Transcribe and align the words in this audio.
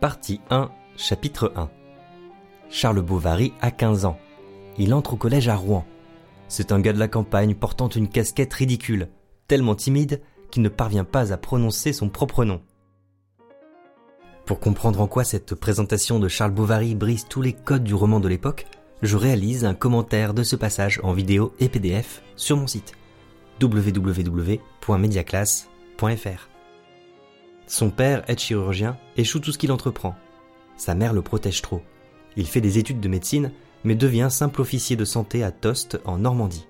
Partie 0.00 0.40
1, 0.50 0.70
chapitre 0.98 1.52
1 1.56 1.70
Charles 2.68 3.00
Bovary 3.00 3.54
a 3.62 3.70
15 3.70 4.04
ans. 4.04 4.18
Il 4.76 4.92
entre 4.92 5.14
au 5.14 5.16
collège 5.16 5.48
à 5.48 5.56
Rouen. 5.56 5.86
C'est 6.48 6.70
un 6.70 6.80
gars 6.80 6.92
de 6.92 6.98
la 6.98 7.08
campagne 7.08 7.54
portant 7.54 7.88
une 7.88 8.10
casquette 8.10 8.52
ridicule, 8.52 9.08
tellement 9.48 9.74
timide 9.74 10.20
qu'il 10.50 10.60
ne 10.60 10.68
parvient 10.68 11.04
pas 11.04 11.32
à 11.32 11.38
prononcer 11.38 11.94
son 11.94 12.10
propre 12.10 12.44
nom. 12.44 12.60
Pour 14.44 14.60
comprendre 14.60 15.00
en 15.00 15.06
quoi 15.06 15.24
cette 15.24 15.54
présentation 15.54 16.18
de 16.18 16.28
Charles 16.28 16.52
Bovary 16.52 16.94
brise 16.94 17.24
tous 17.26 17.40
les 17.40 17.54
codes 17.54 17.84
du 17.84 17.94
roman 17.94 18.20
de 18.20 18.28
l'époque, 18.28 18.66
je 19.00 19.16
réalise 19.16 19.64
un 19.64 19.72
commentaire 19.72 20.34
de 20.34 20.42
ce 20.42 20.56
passage 20.56 21.00
en 21.04 21.14
vidéo 21.14 21.54
et 21.58 21.70
PDF 21.70 22.20
sur 22.36 22.58
mon 22.58 22.66
site 22.66 22.92
www.mediaclass.fr. 23.62 26.55
Son 27.66 27.90
père, 27.90 28.22
est 28.28 28.38
chirurgien, 28.38 28.96
échoue 29.16 29.40
tout 29.40 29.52
ce 29.52 29.58
qu'il 29.58 29.72
entreprend. 29.72 30.14
Sa 30.76 30.94
mère 30.94 31.12
le 31.12 31.22
protège 31.22 31.62
trop. 31.62 31.82
Il 32.36 32.46
fait 32.46 32.60
des 32.60 32.78
études 32.78 33.00
de 33.00 33.08
médecine, 33.08 33.52
mais 33.82 33.94
devient 33.94 34.28
simple 34.30 34.60
officier 34.60 34.94
de 34.96 35.04
santé 35.04 35.42
à 35.42 35.50
Tost, 35.50 36.00
en 36.04 36.18
Normandie. 36.18 36.66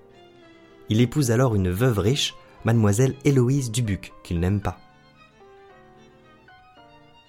Il 0.89 1.01
épouse 1.01 1.31
alors 1.31 1.55
une 1.55 1.69
veuve 1.69 1.99
riche, 1.99 2.35
mademoiselle 2.63 3.15
Héloïse 3.25 3.71
Dubuc, 3.71 4.13
qu'il 4.23 4.39
n'aime 4.39 4.61
pas. 4.61 4.79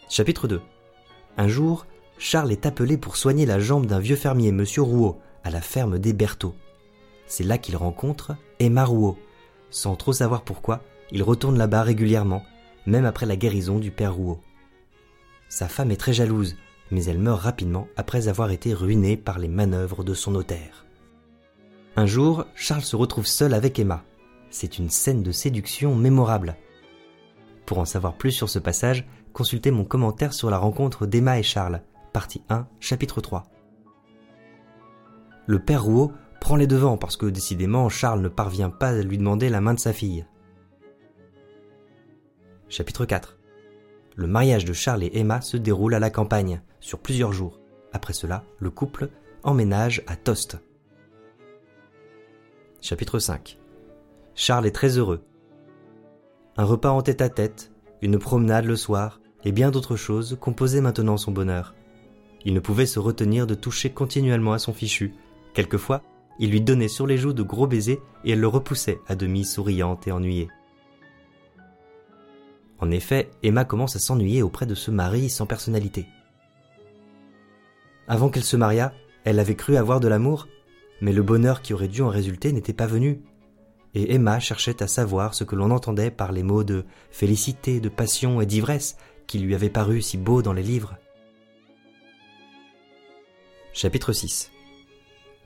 Chapitre 0.09 0.49
2 0.49 0.63
Un 1.37 1.49
jour, 1.49 1.87
Charles 2.17 2.53
est 2.53 2.67
appelé 2.67 2.97
pour 2.97 3.17
soigner 3.17 3.45
la 3.45 3.59
jambe 3.59 3.87
d'un 3.87 3.99
vieux 3.99 4.17
fermier, 4.17 4.53
monsieur 4.53 4.83
Rouault, 4.83 5.21
à 5.45 5.51
la 5.51 5.61
ferme 5.61 5.99
des 5.99 6.13
Berthaud. 6.13 6.55
C'est 7.27 7.45
là 7.45 7.59
qu'il 7.59 7.77
rencontre 7.77 8.33
Emma 8.59 8.85
Rouault. 8.85 9.19
Sans 9.71 9.97
trop 9.97 10.15
savoir 10.15 10.43
pourquoi, 10.43 10.81
il 11.11 11.23
retourne 11.23 11.59
là-bas 11.59 11.83
régulièrement, 11.83 12.43
même 12.89 13.05
après 13.05 13.27
la 13.27 13.37
guérison 13.37 13.79
du 13.79 13.91
père 13.91 14.15
Rouault. 14.15 14.41
Sa 15.49 15.69
femme 15.69 15.91
est 15.91 15.97
très 15.97 16.13
jalouse, 16.13 16.57
mais 16.91 17.05
elle 17.05 17.19
meurt 17.19 17.43
rapidement 17.43 17.87
après 17.97 18.29
avoir 18.29 18.51
été 18.51 18.73
ruinée 18.73 19.17
par 19.17 19.39
les 19.39 19.49
manœuvres 19.49 20.03
de 20.05 20.15
son 20.15 20.33
notaire. 20.33 20.87
Un 21.97 22.07
jour, 22.07 22.47
Charles 22.55 22.83
se 22.83 22.97
retrouve 22.97 23.27
seul 23.27 23.53
avec 23.55 23.79
Emma. 23.79 24.05
C'est 24.51 24.79
une 24.79 24.89
scène 24.89 25.23
de 25.23 25.33
séduction 25.33 25.95
mémorable. 25.95 26.57
Pour 27.67 27.79
en 27.79 27.85
savoir 27.85 28.15
plus 28.15 28.31
sur 28.31 28.49
ce 28.49 28.59
passage, 28.59 29.07
consultez 29.35 29.71
mon 29.71 29.85
commentaire 29.85 30.33
sur 30.33 30.49
la 30.49 30.59
rencontre 30.59 31.07
d'Emma 31.07 31.39
et 31.39 31.43
Charles, 31.43 31.83
partie 32.15 32.43
1, 32.49 32.67
chapitre 32.81 33.21
3. 33.21 33.45
Le 35.47 35.59
père 35.59 35.85
Rouault 35.85 36.13
prend 36.41 36.57
les 36.57 36.67
devants 36.67 36.97
parce 36.97 37.17
que 37.17 37.27
décidément 37.27 37.89
Charles 37.91 38.23
ne 38.23 38.29
parvient 38.29 38.71
pas 38.71 38.91
à 38.91 39.03
lui 39.03 39.19
demander 39.19 39.51
la 39.51 39.61
main 39.61 39.75
de 39.75 39.81
sa 39.81 39.93
fille. 39.93 40.25
Chapitre 42.71 43.07
4 43.07 43.39
Le 44.15 44.27
mariage 44.27 44.67
de 44.67 44.75
Charles 44.75 45.03
et 45.03 45.11
Emma 45.15 45.41
se 45.41 45.57
déroule 45.57 45.95
à 45.95 45.99
la 45.99 46.11
campagne, 46.11 46.61
sur 46.81 46.99
plusieurs 46.99 47.33
jours. 47.33 47.61
Après 47.95 48.13
cela, 48.13 48.45
le 48.59 48.69
couple 48.69 49.09
emménage 49.43 50.03
à 50.07 50.17
Tost. 50.17 50.59
Chapitre 52.83 53.19
5 53.19 53.59
Charles 54.35 54.67
est 54.67 54.73
très 54.73 54.99
heureux. 54.99 55.23
Un 56.59 56.65
repas 56.65 56.91
en 56.91 57.01
tête 57.01 57.23
à 57.23 57.31
tête, 57.31 57.73
une 58.03 58.19
promenade 58.19 58.67
le 58.67 58.77
soir, 58.77 59.19
et 59.47 59.53
bien 59.53 59.71
d'autres 59.71 59.97
choses 59.97 60.37
composaient 60.39 60.83
maintenant 60.83 61.17
son 61.17 61.33
bonheur. 61.33 61.75
Il 62.45 62.53
ne 62.53 62.61
pouvait 62.61 62.85
se 62.85 62.99
retenir 62.99 63.47
de 63.47 63.55
toucher 63.55 63.91
continuellement 63.91 64.53
à 64.53 64.59
son 64.59 64.75
fichu. 64.75 65.15
Quelquefois, 65.55 66.03
il 66.39 66.51
lui 66.51 66.61
donnait 66.61 66.89
sur 66.89 67.07
les 67.07 67.17
joues 67.17 67.33
de 67.33 67.43
gros 67.43 67.67
baisers 67.67 68.03
et 68.25 68.33
elle 68.33 68.41
le 68.41 68.47
repoussait 68.47 69.01
à 69.09 69.15
demi 69.15 69.47
souriante 69.47 70.07
et 70.07 70.13
ennuyée. 70.13 70.49
En 72.81 72.91
effet, 72.91 73.31
Emma 73.43 73.65
commence 73.65 73.97
à 73.97 73.99
s'ennuyer 73.99 74.43
auprès 74.43 74.67
de 74.67 74.75
ce 74.75 74.91
mari 74.91 75.31
sans 75.31 75.47
personnalité. 75.47 76.07
Avant 78.07 78.31
qu'elle 78.31 78.45
se 78.45 78.57
mariât, 78.57 78.93
elle 79.25 79.41
avait 79.41 79.57
cru 79.57 79.77
avoir 79.77 80.01
de 80.01 80.09
l'amour, 80.09 80.49
mais 81.01 81.13
le 81.13 81.23
bonheur 81.23 81.61
qui 81.61 81.75
aurait 81.75 81.89
dû 81.89 82.03
en 82.03 82.09
résulter 82.09 82.53
n'était 82.53 82.73
pas 82.73 82.87
venu. 82.87 83.21
Et 83.95 84.15
Emma 84.15 84.39
cherchait 84.39 84.83
à 84.83 84.87
savoir 84.87 85.35
ce 85.35 85.45
que 85.45 85.57
l'on 85.57 85.71
entendait 85.71 86.11
par 86.11 86.33
les 86.33 86.43
mots 86.43 86.65
de 86.65 86.85
félicité, 87.11 87.81
de 87.81 87.89
passion 87.89 88.41
et 88.41 88.47
d'ivresse 88.47 88.97
qui 89.27 89.39
lui 89.39 89.55
avaient 89.55 89.71
paru 89.71 90.01
si 90.01 90.17
beaux 90.17 90.43
dans 90.43 90.53
les 90.53 90.63
livres. 90.63 90.97
Chapitre 93.73 94.13
6 94.13 94.51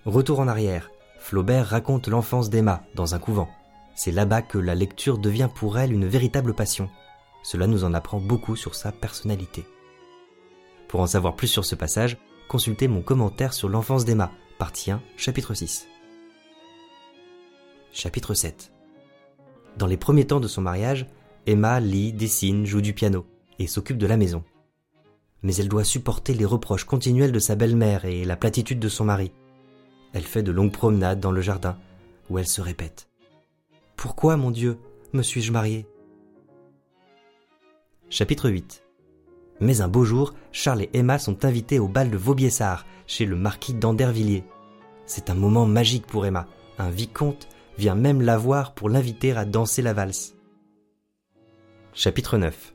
Retour 0.05 0.41
en 0.41 0.49
arrière. 0.49 0.91
Flaubert 1.19 1.67
raconte 1.67 2.09
l'enfance 2.09 2.51
d'Emma 2.51 2.83
dans 2.95 3.15
un 3.15 3.19
couvent. 3.19 3.49
C'est 3.95 4.11
là-bas 4.11 4.43
que 4.43 4.59
la 4.59 4.75
lecture 4.75 5.19
devient 5.19 5.49
pour 5.55 5.79
elle 5.79 5.93
une 5.93 6.07
véritable 6.07 6.55
passion. 6.55 6.89
Cela 7.43 7.67
nous 7.67 7.85
en 7.85 7.95
apprend 7.95 8.21
beaucoup 8.21 8.57
sur 8.57 8.75
sa 8.75 8.93
personnalité. 8.93 9.65
Pour 10.89 11.01
en 11.01 11.07
savoir 11.07 11.37
plus 11.37 11.49
sur 11.49 11.65
ce 11.65 11.75
passage, 11.75 12.19
consultez 12.49 12.89
mon 12.89 13.03
commentaire 13.03 13.53
sur 13.53 13.69
l'enfance 13.69 14.05
d'Emma, 14.05 14.31
partie 14.59 14.91
1, 14.91 15.01
chapitre 15.17 15.55
6. 15.55 15.89
Chapitre 17.93 18.35
7 18.35 18.73
Dans 19.77 19.87
les 19.87 19.97
premiers 19.97 20.27
temps 20.27 20.41
de 20.41 20.49
son 20.49 20.63
mariage, 20.63 21.07
Emma 21.47 21.81
lit, 21.81 22.13
dessine, 22.13 22.65
joue 22.65 22.81
du 22.81 22.95
piano 22.95 23.27
et 23.59 23.67
s'occupe 23.67 23.99
de 23.99 24.07
la 24.07 24.17
maison. 24.17 24.45
Mais 25.43 25.55
elle 25.57 25.69
doit 25.69 25.85
supporter 25.85 26.35
les 26.35 26.45
reproches 26.45 26.85
continuels 26.85 27.33
de 27.33 27.39
sa 27.39 27.57
belle-mère 27.57 28.05
et 28.05 28.25
la 28.25 28.37
platitude 28.37 28.79
de 28.79 28.89
son 28.89 29.05
mari. 29.05 29.33
Elle 30.13 30.23
fait 30.23 30.43
de 30.43 30.53
longues 30.53 30.73
promenades 30.73 31.21
dans 31.21 31.33
le 31.33 31.41
jardin, 31.41 31.77
où 32.31 32.39
elle 32.39 32.47
se 32.47 32.61
répète. 32.61 33.09
Pourquoi, 33.97 34.37
mon 34.37 34.51
Dieu, 34.51 34.79
me 35.13 35.23
suis-je 35.23 35.53
mariée? 35.53 35.87
Chapitre 38.13 38.51
8 38.51 38.85
Mais 39.61 39.81
un 39.81 39.89
beau 39.89 40.05
jour, 40.05 40.35
Charles 40.53 40.83
et 40.83 40.91
Emma 40.93 41.19
sont 41.19 41.47
invités 41.47 41.79
au 41.79 41.89
bal 41.89 42.11
de 42.11 42.19
Vaubyessard, 42.19 42.85
chez 43.07 43.25
le 43.25 43.37
marquis 43.37 43.73
d'Andervilliers. 43.73 44.45
C'est 45.07 45.31
un 45.31 45.35
moment 45.35 45.65
magique 45.65 46.07
pour 46.07 46.27
Emma. 46.27 46.47
Un 46.77 46.91
vicomte 46.91 47.49
vient 47.79 47.95
même 47.95 48.21
la 48.21 48.37
voir 48.37 48.75
pour 48.75 48.91
l'inviter 48.91 49.33
à 49.33 49.47
danser 49.47 49.81
la 49.81 49.95
valse. 49.95 50.35
Chapitre 51.95 52.37
9 52.37 52.75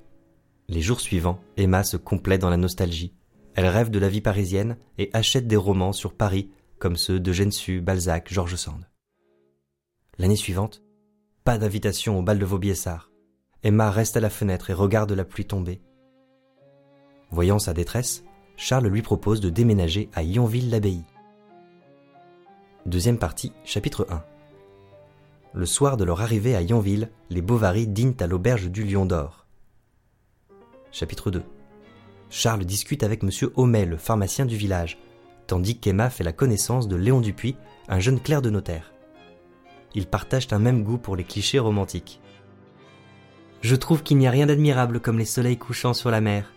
Les 0.70 0.82
jours 0.82 1.02
suivants, 1.02 1.40
Emma 1.56 1.84
se 1.84 1.98
complaît 1.98 2.40
dans 2.40 2.50
la 2.50 2.58
nostalgie. 2.58 3.14
Elle 3.54 3.68
rêve 3.68 3.92
de 3.92 4.00
la 4.00 4.10
vie 4.10 4.22
parisienne 4.22 4.76
et 4.98 5.12
achète 5.14 5.46
des 5.46 5.56
romans 5.56 5.94
sur 5.94 6.16
Paris, 6.16 6.50
comme 6.80 6.96
ceux 6.96 7.20
de 7.20 7.32
Gensu, 7.32 7.80
Balzac, 7.80 8.34
George 8.34 8.56
Sand. 8.56 8.90
L'année 10.18 10.36
suivante, 10.36 10.82
pas 11.44 11.60
d'invitation 11.60 12.18
au 12.18 12.24
bal 12.24 12.40
de 12.40 12.46
Vaubyessard. 12.46 13.07
Emma 13.64 13.90
reste 13.90 14.18
à 14.18 14.20
la 14.20 14.30
fenêtre 14.30 14.70
et 14.70 14.74
regarde 14.74 15.12
la 15.12 15.26
pluie 15.26 15.46
tomber. 15.46 15.82
Voyant 17.32 17.60
sa 17.60 17.74
détresse, 17.74 18.24
Charles 18.56 18.88
lui 18.88 19.02
propose 19.02 19.42
de 19.42 19.50
déménager 19.50 20.10
à 20.14 20.24
Yonville-l'Abbaye. 20.24 21.04
Deuxième 22.86 23.18
partie, 23.18 23.52
chapitre 23.66 24.08
1. 24.10 24.24
Le 25.54 25.66
soir 25.66 25.98
de 25.98 26.04
leur 26.04 26.22
arrivée 26.22 26.56
à 26.56 26.62
Yonville, 26.62 27.10
les 27.30 27.42
Bovary 27.42 27.88
dînent 27.88 28.16
à 28.20 28.28
l'auberge 28.28 28.70
du 28.70 28.84
Lion 28.84 29.06
d'Or. 29.06 29.46
Chapitre 30.92 31.32
2. 31.32 31.44
Charles 32.30 32.66
discute 32.66 33.04
avec 33.04 33.24
M. 33.24 33.32
Homais, 33.56 33.86
le 33.86 33.98
pharmacien 33.98 34.46
du 34.46 34.56
village, 34.56 35.00
tandis 35.48 35.80
qu'Emma 35.80 36.10
fait 36.10 36.24
la 36.24 36.32
connaissance 36.34 36.88
de 36.88 36.96
Léon 36.96 37.22
Dupuis, 37.22 37.56
un 37.88 38.00
jeune 38.00 38.20
clerc 38.20 38.42
de 38.42 38.50
notaire. 38.50 38.94
Ils 39.96 40.08
partagent 40.08 40.48
un 40.52 40.60
même 40.60 40.84
goût 40.84 40.98
pour 40.98 41.16
les 41.16 41.24
clichés 41.24 41.60
romantiques. 41.60 42.22
Je 43.62 43.76
trouve 43.76 44.04
qu'il 44.04 44.18
n'y 44.18 44.28
a 44.28 44.32
rien 44.32 44.46
d'admirable 44.46 45.00
comme 45.00 45.18
les 45.18 45.26
soleils 45.26 45.58
couchants 45.58 45.94
sur 45.94 46.12
la 46.12 46.22
mer. 46.22 46.54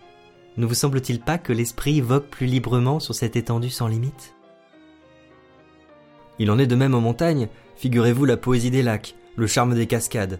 Ne 0.57 0.65
vous 0.65 0.73
semble-t-il 0.73 1.19
pas 1.19 1.37
que 1.37 1.53
l'esprit 1.53 2.01
vogue 2.01 2.25
plus 2.25 2.45
librement 2.45 2.99
sur 2.99 3.15
cette 3.15 3.35
étendue 3.35 3.69
sans 3.69 3.87
limite? 3.87 4.35
Il 6.39 6.51
en 6.51 6.59
est 6.59 6.67
de 6.67 6.75
même 6.75 6.95
en 6.95 7.01
montagne, 7.01 7.49
figurez-vous 7.75 8.25
la 8.25 8.37
poésie 8.37 8.71
des 8.71 8.83
lacs, 8.83 9.15
le 9.35 9.47
charme 9.47 9.75
des 9.75 9.87
cascades, 9.87 10.39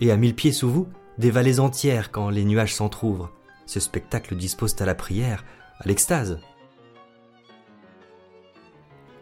et 0.00 0.10
à 0.10 0.16
mille 0.16 0.34
pieds 0.34 0.52
sous 0.52 0.70
vous, 0.70 0.88
des 1.18 1.30
vallées 1.30 1.60
entières 1.60 2.10
quand 2.10 2.30
les 2.30 2.44
nuages 2.44 2.74
s'entr'ouvrent. 2.74 3.30
Ce 3.66 3.80
spectacle 3.80 4.34
dispose 4.34 4.74
à 4.80 4.86
la 4.86 4.94
prière, 4.94 5.44
à 5.78 5.86
l'extase. 5.86 6.40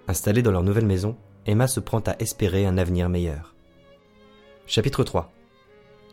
Installée 0.06 0.42
dans 0.42 0.52
leur 0.52 0.62
nouvelle 0.62 0.86
maison, 0.86 1.16
Emma 1.46 1.66
se 1.66 1.80
prend 1.80 2.00
à 2.00 2.16
espérer 2.18 2.66
un 2.66 2.78
avenir 2.78 3.08
meilleur. 3.08 3.54
Chapitre 4.66 5.04
3 5.04 5.32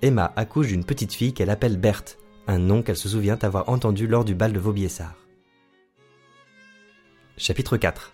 Emma 0.05 0.31
accouche 0.35 0.67
d'une 0.67 0.85
petite 0.85 1.13
fille 1.13 1.33
qu'elle 1.33 1.49
appelle 1.49 1.77
Berthe, 1.77 2.19
un 2.45 2.59
nom 2.59 2.83
qu'elle 2.83 2.95
se 2.95 3.09
souvient 3.09 3.39
avoir 3.41 3.69
entendu 3.69 4.05
lors 4.05 4.23
du 4.23 4.35
bal 4.35 4.53
de 4.53 4.59
Vaubyessard. 4.59 5.15
Chapitre 7.37 7.75
4 7.75 8.13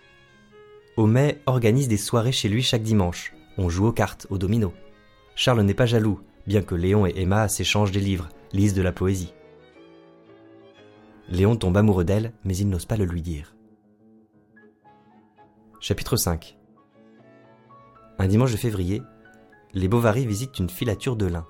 Homais 0.96 1.42
organise 1.44 1.88
des 1.88 1.98
soirées 1.98 2.32
chez 2.32 2.48
lui 2.48 2.62
chaque 2.62 2.82
dimanche. 2.82 3.34
On 3.58 3.68
joue 3.68 3.86
aux 3.86 3.92
cartes, 3.92 4.26
aux 4.30 4.38
dominos. 4.38 4.72
Charles 5.34 5.60
n'est 5.60 5.74
pas 5.74 5.84
jaloux, 5.84 6.18
bien 6.46 6.62
que 6.62 6.74
Léon 6.74 7.04
et 7.04 7.12
Emma 7.14 7.46
s'échangent 7.48 7.92
des 7.92 8.00
livres, 8.00 8.30
lisent 8.54 8.72
de 8.72 8.80
la 8.80 8.92
poésie. 8.92 9.34
Léon 11.28 11.56
tombe 11.56 11.76
amoureux 11.76 12.04
d'elle, 12.06 12.32
mais 12.44 12.56
il 12.56 12.70
n'ose 12.70 12.86
pas 12.86 12.96
le 12.96 13.04
lui 13.04 13.20
dire. 13.20 13.54
Chapitre 15.78 16.16
5 16.16 16.56
Un 18.18 18.28
dimanche 18.28 18.52
de 18.52 18.56
février, 18.56 19.02
les 19.74 19.88
Bovary 19.88 20.24
visitent 20.24 20.58
une 20.58 20.70
filature 20.70 21.16
de 21.16 21.26
lin. 21.26 21.46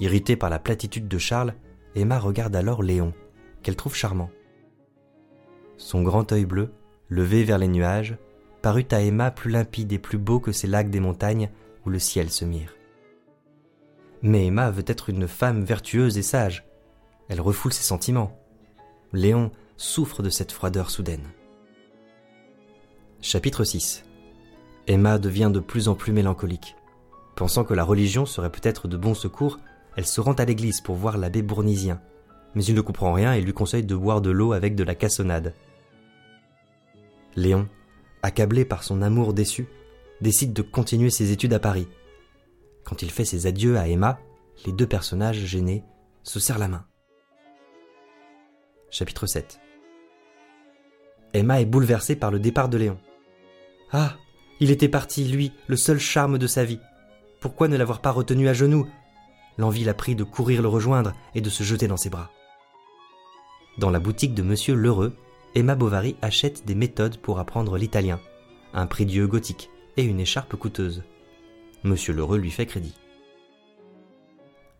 Irritée 0.00 0.36
par 0.36 0.50
la 0.50 0.58
platitude 0.58 1.08
de 1.08 1.18
Charles, 1.18 1.54
Emma 1.94 2.18
regarde 2.18 2.56
alors 2.56 2.82
Léon. 2.82 3.12
qu'elle 3.62 3.76
trouve 3.76 3.94
charmant. 3.94 4.30
Son 5.76 6.02
grand 6.02 6.30
œil 6.32 6.44
bleu, 6.44 6.72
levé 7.08 7.44
vers 7.44 7.58
les 7.58 7.68
nuages, 7.68 8.18
parut 8.62 8.86
à 8.90 9.00
Emma 9.00 9.30
plus 9.30 9.50
limpide 9.50 9.92
et 9.92 9.98
plus 9.98 10.18
beau 10.18 10.40
que 10.40 10.52
ces 10.52 10.66
lacs 10.66 10.90
des 10.90 11.00
montagnes 11.00 11.50
où 11.86 11.90
le 11.90 11.98
ciel 11.98 12.30
se 12.30 12.44
mire. 12.44 12.74
Mais 14.22 14.46
Emma 14.46 14.70
veut 14.70 14.84
être 14.86 15.10
une 15.10 15.28
femme 15.28 15.64
vertueuse 15.64 16.16
et 16.18 16.22
sage. 16.22 16.66
Elle 17.28 17.40
refoule 17.40 17.72
ses 17.72 17.82
sentiments. 17.82 18.38
Léon 19.12 19.50
souffre 19.76 20.22
de 20.22 20.30
cette 20.30 20.52
froideur 20.52 20.90
soudaine. 20.90 21.26
Chapitre 23.20 23.64
6 23.64 24.04
Emma 24.86 25.18
devient 25.18 25.50
de 25.52 25.60
plus 25.60 25.88
en 25.88 25.94
plus 25.94 26.12
mélancolique. 26.12 26.76
Pensant 27.36 27.64
que 27.64 27.74
la 27.74 27.84
religion 27.84 28.26
serait 28.26 28.52
peut-être 28.52 28.88
de 28.88 28.96
bon 28.96 29.14
secours, 29.14 29.58
elle 29.96 30.06
se 30.06 30.20
rend 30.20 30.32
à 30.32 30.44
l'église 30.44 30.80
pour 30.80 30.96
voir 30.96 31.18
l'abbé 31.18 31.42
Bournisien. 31.42 32.00
Mais 32.54 32.64
il 32.64 32.74
ne 32.74 32.80
comprend 32.80 33.12
rien 33.12 33.34
et 33.34 33.40
lui 33.40 33.52
conseille 33.52 33.84
de 33.84 33.96
boire 33.96 34.20
de 34.20 34.30
l'eau 34.30 34.52
avec 34.52 34.74
de 34.74 34.84
la 34.84 34.94
cassonade. 34.94 35.54
Léon, 37.36 37.68
accablé 38.22 38.64
par 38.64 38.84
son 38.84 39.02
amour 39.02 39.34
déçu, 39.34 39.66
décide 40.20 40.52
de 40.52 40.62
continuer 40.62 41.10
ses 41.10 41.32
études 41.32 41.54
à 41.54 41.58
Paris. 41.58 41.88
Quand 42.84 43.02
il 43.02 43.10
fait 43.10 43.24
ses 43.24 43.46
adieux 43.46 43.76
à 43.76 43.88
Emma, 43.88 44.20
les 44.66 44.72
deux 44.72 44.86
personnages 44.86 45.44
gênés 45.44 45.82
se 46.22 46.38
serrent 46.38 46.58
la 46.58 46.68
main. 46.68 46.86
Chapitre 48.90 49.26
7 49.26 49.60
Emma 51.32 51.60
est 51.60 51.66
bouleversée 51.66 52.14
par 52.14 52.30
le 52.30 52.38
départ 52.38 52.68
de 52.68 52.78
Léon. 52.78 52.98
Ah 53.90 54.16
Il 54.60 54.70
était 54.70 54.88
parti, 54.88 55.24
lui, 55.24 55.52
le 55.66 55.76
seul 55.76 55.98
charme 55.98 56.38
de 56.38 56.46
sa 56.46 56.64
vie. 56.64 56.78
Pourquoi 57.40 57.66
ne 57.66 57.76
l'avoir 57.76 58.00
pas 58.00 58.12
retenu 58.12 58.48
à 58.48 58.52
genoux? 58.52 58.86
L'envie 59.58 59.84
l'a 59.84 59.94
pris 59.94 60.14
de 60.14 60.24
courir 60.24 60.62
le 60.62 60.68
rejoindre 60.68 61.12
et 61.34 61.40
de 61.40 61.50
se 61.50 61.62
jeter 61.62 61.86
dans 61.86 61.96
ses 61.96 62.10
bras. 62.10 62.30
Dans 63.78 63.90
la 63.90 64.00
boutique 64.00 64.34
de 64.34 64.42
Monsieur 64.42 64.74
Lheureux, 64.74 65.14
Emma 65.54 65.74
Bovary 65.74 66.16
achète 66.22 66.64
des 66.66 66.74
méthodes 66.74 67.18
pour 67.18 67.38
apprendre 67.38 67.76
l'italien, 67.76 68.20
un 68.72 68.86
prie-dieu 68.86 69.26
gothique 69.26 69.70
et 69.96 70.04
une 70.04 70.20
écharpe 70.20 70.56
coûteuse. 70.56 71.04
Monsieur 71.84 72.12
Lheureux 72.12 72.38
lui 72.38 72.50
fait 72.50 72.66
crédit. 72.66 72.94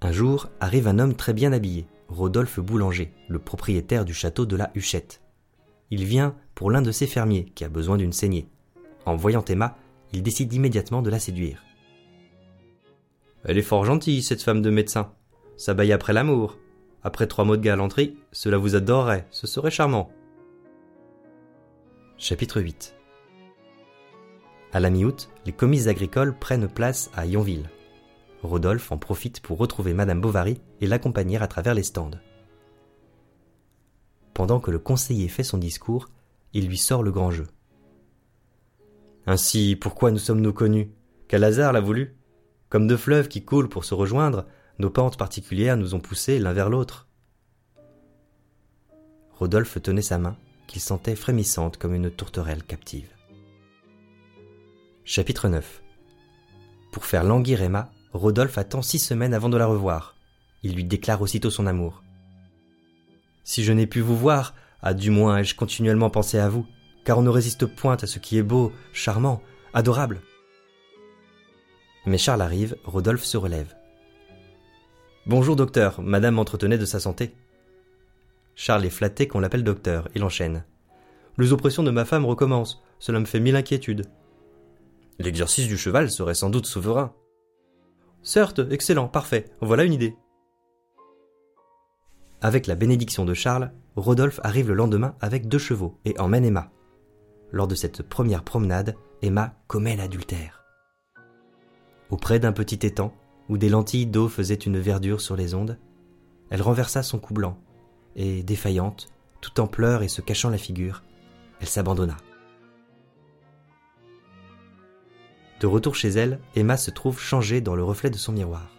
Un 0.00 0.12
jour 0.12 0.48
arrive 0.60 0.88
un 0.88 0.98
homme 0.98 1.14
très 1.14 1.32
bien 1.32 1.52
habillé, 1.52 1.86
Rodolphe 2.08 2.60
Boulanger, 2.60 3.12
le 3.28 3.38
propriétaire 3.38 4.04
du 4.04 4.14
château 4.14 4.46
de 4.46 4.56
la 4.56 4.70
Huchette. 4.74 5.22
Il 5.90 6.04
vient 6.04 6.34
pour 6.54 6.70
l'un 6.70 6.82
de 6.82 6.92
ses 6.92 7.06
fermiers 7.06 7.46
qui 7.54 7.64
a 7.64 7.68
besoin 7.68 7.96
d'une 7.96 8.12
saignée. 8.12 8.48
En 9.06 9.16
voyant 9.16 9.44
Emma, 9.44 9.76
il 10.12 10.22
décide 10.22 10.52
immédiatement 10.52 11.02
de 11.02 11.10
la 11.10 11.18
séduire. 11.18 11.63
Elle 13.44 13.58
est 13.58 13.62
fort 13.62 13.84
gentille, 13.84 14.22
cette 14.22 14.42
femme 14.42 14.62
de 14.62 14.70
médecin. 14.70 15.12
Ça 15.56 15.74
baille 15.74 15.92
après 15.92 16.14
l'amour. 16.14 16.58
Après 17.02 17.26
trois 17.26 17.44
mots 17.44 17.58
de 17.58 17.62
galanterie, 17.62 18.16
cela 18.32 18.56
vous 18.56 18.74
adorerait, 18.74 19.26
ce 19.30 19.46
serait 19.46 19.70
charmant. 19.70 20.10
Chapitre 22.16 22.62
8 22.62 22.96
À 24.72 24.80
la 24.80 24.88
mi-août, 24.88 25.28
les 25.44 25.52
commises 25.52 25.88
agricoles 25.88 26.34
prennent 26.38 26.68
place 26.68 27.10
à 27.14 27.26
Yonville. 27.26 27.68
Rodolphe 28.42 28.90
en 28.92 28.96
profite 28.96 29.40
pour 29.40 29.58
retrouver 29.58 29.92
Madame 29.92 30.22
Bovary 30.22 30.60
et 30.80 30.86
l'accompagner 30.86 31.36
à 31.36 31.46
travers 31.46 31.74
les 31.74 31.82
stands. 31.82 32.10
Pendant 34.32 34.58
que 34.58 34.70
le 34.70 34.78
conseiller 34.78 35.28
fait 35.28 35.44
son 35.44 35.58
discours, 35.58 36.08
il 36.54 36.66
lui 36.66 36.78
sort 36.78 37.02
le 37.02 37.12
grand 37.12 37.30
jeu. 37.30 37.46
Ainsi, 39.26 39.76
pourquoi 39.76 40.10
nous 40.10 40.18
sommes-nous 40.18 40.52
connus? 40.52 40.90
Quel 41.28 41.44
hasard 41.44 41.72
l'a 41.72 41.80
voulu? 41.80 42.16
Comme 42.74 42.88
deux 42.88 42.96
fleuves 42.96 43.28
qui 43.28 43.44
coulent 43.44 43.68
pour 43.68 43.84
se 43.84 43.94
rejoindre, 43.94 44.46
nos 44.80 44.90
pentes 44.90 45.16
particulières 45.16 45.76
nous 45.76 45.94
ont 45.94 46.00
poussés 46.00 46.40
l'un 46.40 46.52
vers 46.52 46.68
l'autre. 46.68 47.06
Rodolphe 49.38 49.80
tenait 49.80 50.02
sa 50.02 50.18
main, 50.18 50.36
qu'il 50.66 50.80
sentait 50.80 51.14
frémissante 51.14 51.76
comme 51.76 51.94
une 51.94 52.10
tourterelle 52.10 52.64
captive. 52.64 53.08
Chapitre 55.04 55.48
9 55.48 55.82
Pour 56.90 57.04
faire 57.04 57.22
languir 57.22 57.62
Emma, 57.62 57.92
Rodolphe 58.12 58.58
attend 58.58 58.82
six 58.82 58.98
semaines 58.98 59.34
avant 59.34 59.50
de 59.50 59.56
la 59.56 59.66
revoir. 59.66 60.16
Il 60.64 60.74
lui 60.74 60.82
déclare 60.82 61.22
aussitôt 61.22 61.50
son 61.50 61.68
amour. 61.68 62.02
Si 63.44 63.62
je 63.62 63.72
n'ai 63.72 63.86
pu 63.86 64.00
vous 64.00 64.16
voir, 64.16 64.52
à 64.82 64.94
du 64.94 65.10
moins 65.10 65.38
ai-je 65.38 65.54
continuellement 65.54 66.10
pensé 66.10 66.40
à 66.40 66.48
vous, 66.48 66.66
car 67.04 67.18
on 67.18 67.22
ne 67.22 67.30
résiste 67.30 67.66
point 67.66 67.98
à 68.02 68.08
ce 68.08 68.18
qui 68.18 68.36
est 68.36 68.42
beau, 68.42 68.72
charmant, 68.92 69.42
adorable. 69.74 70.22
Mais 72.06 72.18
Charles 72.18 72.42
arrive, 72.42 72.76
Rodolphe 72.84 73.24
se 73.24 73.36
relève. 73.36 73.74
Bonjour 75.26 75.56
docteur, 75.56 76.02
madame 76.02 76.34
m'entretenait 76.34 76.76
de 76.76 76.84
sa 76.84 77.00
santé. 77.00 77.34
Charles 78.54 78.84
est 78.84 78.90
flatté 78.90 79.26
qu'on 79.26 79.40
l'appelle 79.40 79.64
docteur, 79.64 80.08
il 80.14 80.22
enchaîne. 80.22 80.64
Les 81.38 81.52
oppressions 81.52 81.82
de 81.82 81.90
ma 81.90 82.04
femme 82.04 82.26
recommencent, 82.26 82.82
cela 82.98 83.20
me 83.20 83.24
fait 83.24 83.40
mille 83.40 83.56
inquiétudes. 83.56 84.06
L'exercice 85.18 85.66
du 85.66 85.78
cheval 85.78 86.10
serait 86.10 86.34
sans 86.34 86.50
doute 86.50 86.66
souverain. 86.66 87.14
Certes, 88.22 88.60
excellent, 88.70 89.08
parfait, 89.08 89.46
voilà 89.60 89.84
une 89.84 89.94
idée. 89.94 90.14
Avec 92.42 92.66
la 92.66 92.74
bénédiction 92.74 93.24
de 93.24 93.32
Charles, 93.32 93.72
Rodolphe 93.96 94.40
arrive 94.42 94.68
le 94.68 94.74
lendemain 94.74 95.16
avec 95.20 95.48
deux 95.48 95.58
chevaux 95.58 95.98
et 96.04 96.18
emmène 96.18 96.44
Emma. 96.44 96.70
Lors 97.50 97.68
de 97.68 97.74
cette 97.74 98.02
première 98.02 98.44
promenade, 98.44 98.94
Emma 99.22 99.54
commet 99.68 99.96
l'adultère. 99.96 100.63
Auprès 102.14 102.38
d'un 102.38 102.52
petit 102.52 102.86
étang, 102.86 103.12
où 103.48 103.58
des 103.58 103.68
lentilles 103.68 104.06
d'eau 104.06 104.28
faisaient 104.28 104.54
une 104.54 104.78
verdure 104.78 105.20
sur 105.20 105.34
les 105.34 105.52
ondes, 105.52 105.80
elle 106.48 106.62
renversa 106.62 107.02
son 107.02 107.18
cou 107.18 107.34
blanc, 107.34 107.58
et, 108.14 108.44
défaillante, 108.44 109.08
tout 109.40 109.58
en 109.60 109.66
pleurs 109.66 110.04
et 110.04 110.08
se 110.08 110.20
cachant 110.20 110.48
la 110.48 110.56
figure, 110.56 111.02
elle 111.60 111.66
s'abandonna. 111.66 112.16
De 115.58 115.66
retour 115.66 115.96
chez 115.96 116.10
elle, 116.10 116.38
Emma 116.54 116.76
se 116.76 116.92
trouve 116.92 117.18
changée 117.18 117.60
dans 117.60 117.74
le 117.74 117.82
reflet 117.82 118.10
de 118.10 118.16
son 118.16 118.30
miroir. 118.30 118.70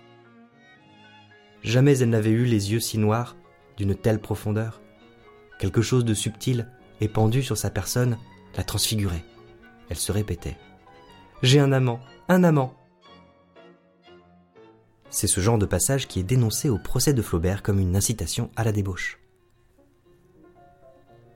Jamais 1.61 1.97
elle 1.97 2.11
n'avait 2.11 2.29
eu 2.29 2.45
les 2.45 2.71
yeux 2.71 2.79
si 2.79 2.97
noirs, 2.97 3.35
d'une 3.75 3.95
telle 3.95 4.21
profondeur. 4.21 4.79
Quelque 5.59 5.81
chose 5.81 6.05
de 6.05 6.13
subtil, 6.13 6.69
épandu 7.01 7.43
sur 7.43 7.57
sa 7.57 7.69
personne, 7.69 8.17
la 8.55 8.63
transfigurait. 8.63 9.25
Elle 9.89 9.97
se 9.97 10.13
répétait. 10.13 10.55
J'ai 11.43 11.59
un 11.59 11.73
amant, 11.73 11.99
un 12.29 12.45
amant. 12.45 12.73
C'est 15.15 15.27
ce 15.27 15.39
genre 15.39 15.57
de 15.57 15.65
passage 15.65 16.09
qui 16.09 16.19
est 16.19 16.23
dénoncé 16.23 16.67
au 16.67 16.77
procès 16.77 17.13
de 17.13 17.21
Flaubert 17.21 17.63
comme 17.63 17.79
une 17.79 17.95
incitation 17.95 18.51
à 18.57 18.65
la 18.65 18.73
débauche. 18.73 19.17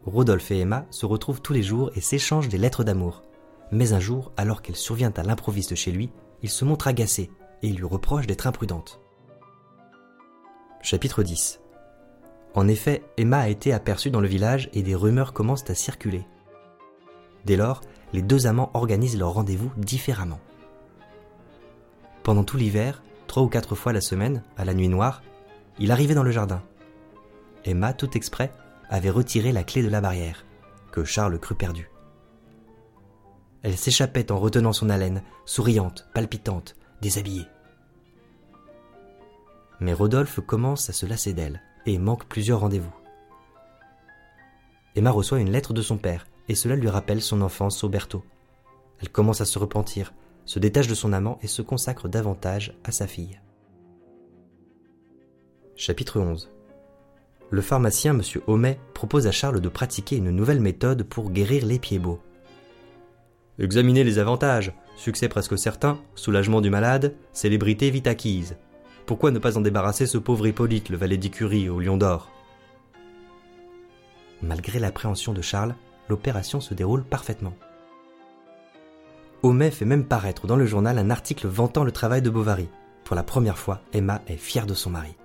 Rodolphe 0.05 0.51
et 0.51 0.59
Emma 0.59 0.85
se 0.89 1.05
retrouvent 1.05 1.41
tous 1.41 1.53
les 1.53 1.63
jours 1.63 1.89
et 1.95 2.01
s'échangent 2.01 2.49
des 2.49 2.57
lettres 2.57 2.83
d'amour. 2.83 3.23
Mais 3.71 3.93
un 3.93 4.01
jour, 4.01 4.33
alors 4.35 4.61
qu'elle 4.61 4.75
survient 4.75 5.13
à 5.15 5.23
l'improviste 5.23 5.75
chez 5.75 5.93
lui, 5.93 6.11
il 6.43 6.49
se 6.49 6.65
montre 6.65 6.89
agacé 6.89 7.31
et 7.63 7.69
il 7.69 7.77
lui 7.77 7.85
reproche 7.85 8.27
d'être 8.27 8.47
imprudente. 8.47 8.99
Chapitre 10.81 11.23
10 11.23 11.61
En 12.55 12.67
effet, 12.67 13.01
Emma 13.15 13.39
a 13.39 13.47
été 13.47 13.71
aperçue 13.71 14.11
dans 14.11 14.19
le 14.19 14.27
village 14.27 14.69
et 14.73 14.83
des 14.83 14.95
rumeurs 14.95 15.31
commencent 15.31 15.69
à 15.69 15.73
circuler. 15.73 16.25
Dès 17.45 17.55
lors, 17.55 17.79
les 18.11 18.23
deux 18.23 18.45
amants 18.45 18.71
organisent 18.73 19.17
leur 19.17 19.31
rendez-vous 19.31 19.71
différemment. 19.77 20.41
Pendant 22.23 22.43
tout 22.43 22.57
l'hiver, 22.57 23.01
trois 23.29 23.43
ou 23.43 23.47
quatre 23.47 23.75
fois 23.75 23.93
la 23.93 24.01
semaine, 24.01 24.43
à 24.57 24.65
la 24.65 24.73
nuit 24.73 24.89
noire, 24.89 25.21
il 25.77 25.91
arrivait 25.91 26.15
dans 26.15 26.23
le 26.23 26.31
jardin. 26.31 26.61
Emma, 27.63 27.93
tout 27.93 28.17
exprès, 28.17 28.51
avait 28.89 29.11
retiré 29.11 29.51
la 29.51 29.63
clé 29.63 29.83
de 29.83 29.87
la 29.87 30.01
barrière, 30.01 30.45
que 30.91 31.05
Charles 31.05 31.39
crut 31.39 31.57
perdue. 31.57 31.91
Elle 33.61 33.77
s'échappait 33.77 34.31
en 34.31 34.39
retenant 34.39 34.73
son 34.73 34.89
haleine, 34.89 35.21
souriante, 35.45 36.07
palpitante, 36.13 36.75
déshabillée. 37.01 37.45
Mais 39.79 39.93
Rodolphe 39.93 40.39
commence 40.41 40.89
à 40.89 40.93
se 40.93 41.05
lasser 41.05 41.33
d'elle 41.33 41.61
et 41.85 41.99
manque 41.99 42.25
plusieurs 42.25 42.61
rendez-vous. 42.61 42.93
Emma 44.95 45.11
reçoit 45.11 45.39
une 45.39 45.51
lettre 45.51 45.73
de 45.73 45.83
son 45.83 45.97
père 45.97 46.25
et 46.47 46.55
cela 46.55 46.75
lui 46.75 46.89
rappelle 46.89 47.21
son 47.21 47.41
enfance 47.41 47.83
au 47.83 47.89
Berthaud. 47.89 48.25
Elle 49.01 49.09
commence 49.09 49.39
à 49.39 49.45
se 49.45 49.59
repentir, 49.59 50.13
se 50.49 50.57
détache 50.57 50.87
de 50.87 50.95
son 50.95 51.13
amant 51.13 51.37
et 51.43 51.47
se 51.47 51.61
consacre 51.61 52.09
davantage 52.09 52.73
à 52.83 52.91
sa 52.91 53.05
fille. 53.05 53.39
Chapitre 55.75 56.19
11 56.19 56.49
Le 57.51 57.61
pharmacien 57.61 58.15
M. 58.17 58.23
Homais 58.47 58.79
propose 58.95 59.27
à 59.27 59.31
Charles 59.31 59.61
de 59.61 59.69
pratiquer 59.69 60.15
une 60.15 60.31
nouvelle 60.31 60.59
méthode 60.59 61.03
pour 61.03 61.29
guérir 61.29 61.67
les 61.67 61.77
pieds 61.77 61.99
beaux. 61.99 62.19
Examinez 63.59 64.03
les 64.03 64.17
avantages. 64.17 64.73
Succès 64.95 65.29
presque 65.29 65.55
certain, 65.55 65.99
soulagement 66.15 66.61
du 66.61 66.71
malade, 66.71 67.13
célébrité 67.31 67.91
vite 67.91 68.07
acquise. 68.07 68.57
Pourquoi 69.05 69.29
ne 69.29 69.37
pas 69.37 69.55
en 69.55 69.61
débarrasser 69.61 70.07
ce 70.07 70.17
pauvre 70.17 70.47
Hippolyte, 70.47 70.89
le 70.89 70.97
valet 70.97 71.17
d'écurie 71.17 71.69
au 71.69 71.79
lion 71.79 71.95
d'or? 71.95 72.31
Malgré 74.41 74.79
l'appréhension 74.79 75.31
de 75.31 75.43
Charles, 75.43 75.75
l'opération 76.09 76.59
se 76.59 76.73
déroule 76.73 77.03
parfaitement. 77.03 77.53
Homais 79.41 79.71
fait 79.71 79.85
même 79.85 80.03
paraître 80.03 80.47
dans 80.47 80.57
le 80.57 80.65
journal 80.65 80.97
un 80.97 81.09
article 81.09 81.47
vantant 81.47 81.85
le 81.85 81.93
travail 81.93 82.21
de 82.21 82.29
Bovary. 82.29 82.67
Pour 83.05 83.15
la 83.15 83.23
première 83.23 83.57
fois, 83.57 83.81
Emma 83.93 84.21
est 84.27 84.35
fière 84.35 84.65
de 84.65 84.73
son 84.73 84.89
mari. 84.89 85.15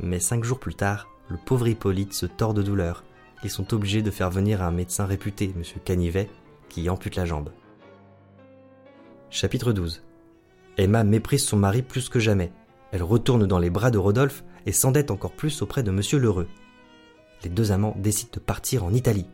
Mais 0.00 0.20
cinq 0.20 0.44
jours 0.44 0.60
plus 0.60 0.74
tard, 0.74 1.08
le 1.28 1.38
pauvre 1.38 1.66
Hippolyte 1.66 2.12
se 2.12 2.26
tord 2.26 2.52
de 2.52 2.62
douleur. 2.62 3.04
Ils 3.42 3.50
sont 3.50 3.72
obligés 3.72 4.02
de 4.02 4.10
faire 4.10 4.30
venir 4.30 4.62
un 4.62 4.70
médecin 4.70 5.06
réputé, 5.06 5.54
M. 5.56 5.62
Canivet, 5.82 6.28
qui 6.68 6.90
ampute 6.90 7.16
la 7.16 7.24
jambe. 7.24 7.50
Chapitre 9.30 9.72
12 9.72 10.02
Emma 10.76 11.04
méprise 11.04 11.44
son 11.44 11.56
mari 11.56 11.80
plus 11.80 12.10
que 12.10 12.20
jamais. 12.20 12.52
Elle 12.92 13.02
retourne 13.02 13.46
dans 13.46 13.58
les 13.58 13.70
bras 13.70 13.90
de 13.90 13.98
Rodolphe 13.98 14.44
et 14.66 14.72
s'endette 14.72 15.10
encore 15.10 15.32
plus 15.32 15.62
auprès 15.62 15.82
de 15.82 15.90
M. 15.90 16.00
Lheureux. 16.20 16.48
Les 17.44 17.50
deux 17.50 17.72
amants 17.72 17.96
décident 17.98 18.32
de 18.34 18.40
partir 18.40 18.84
en 18.84 18.92
Italie. 18.92 19.26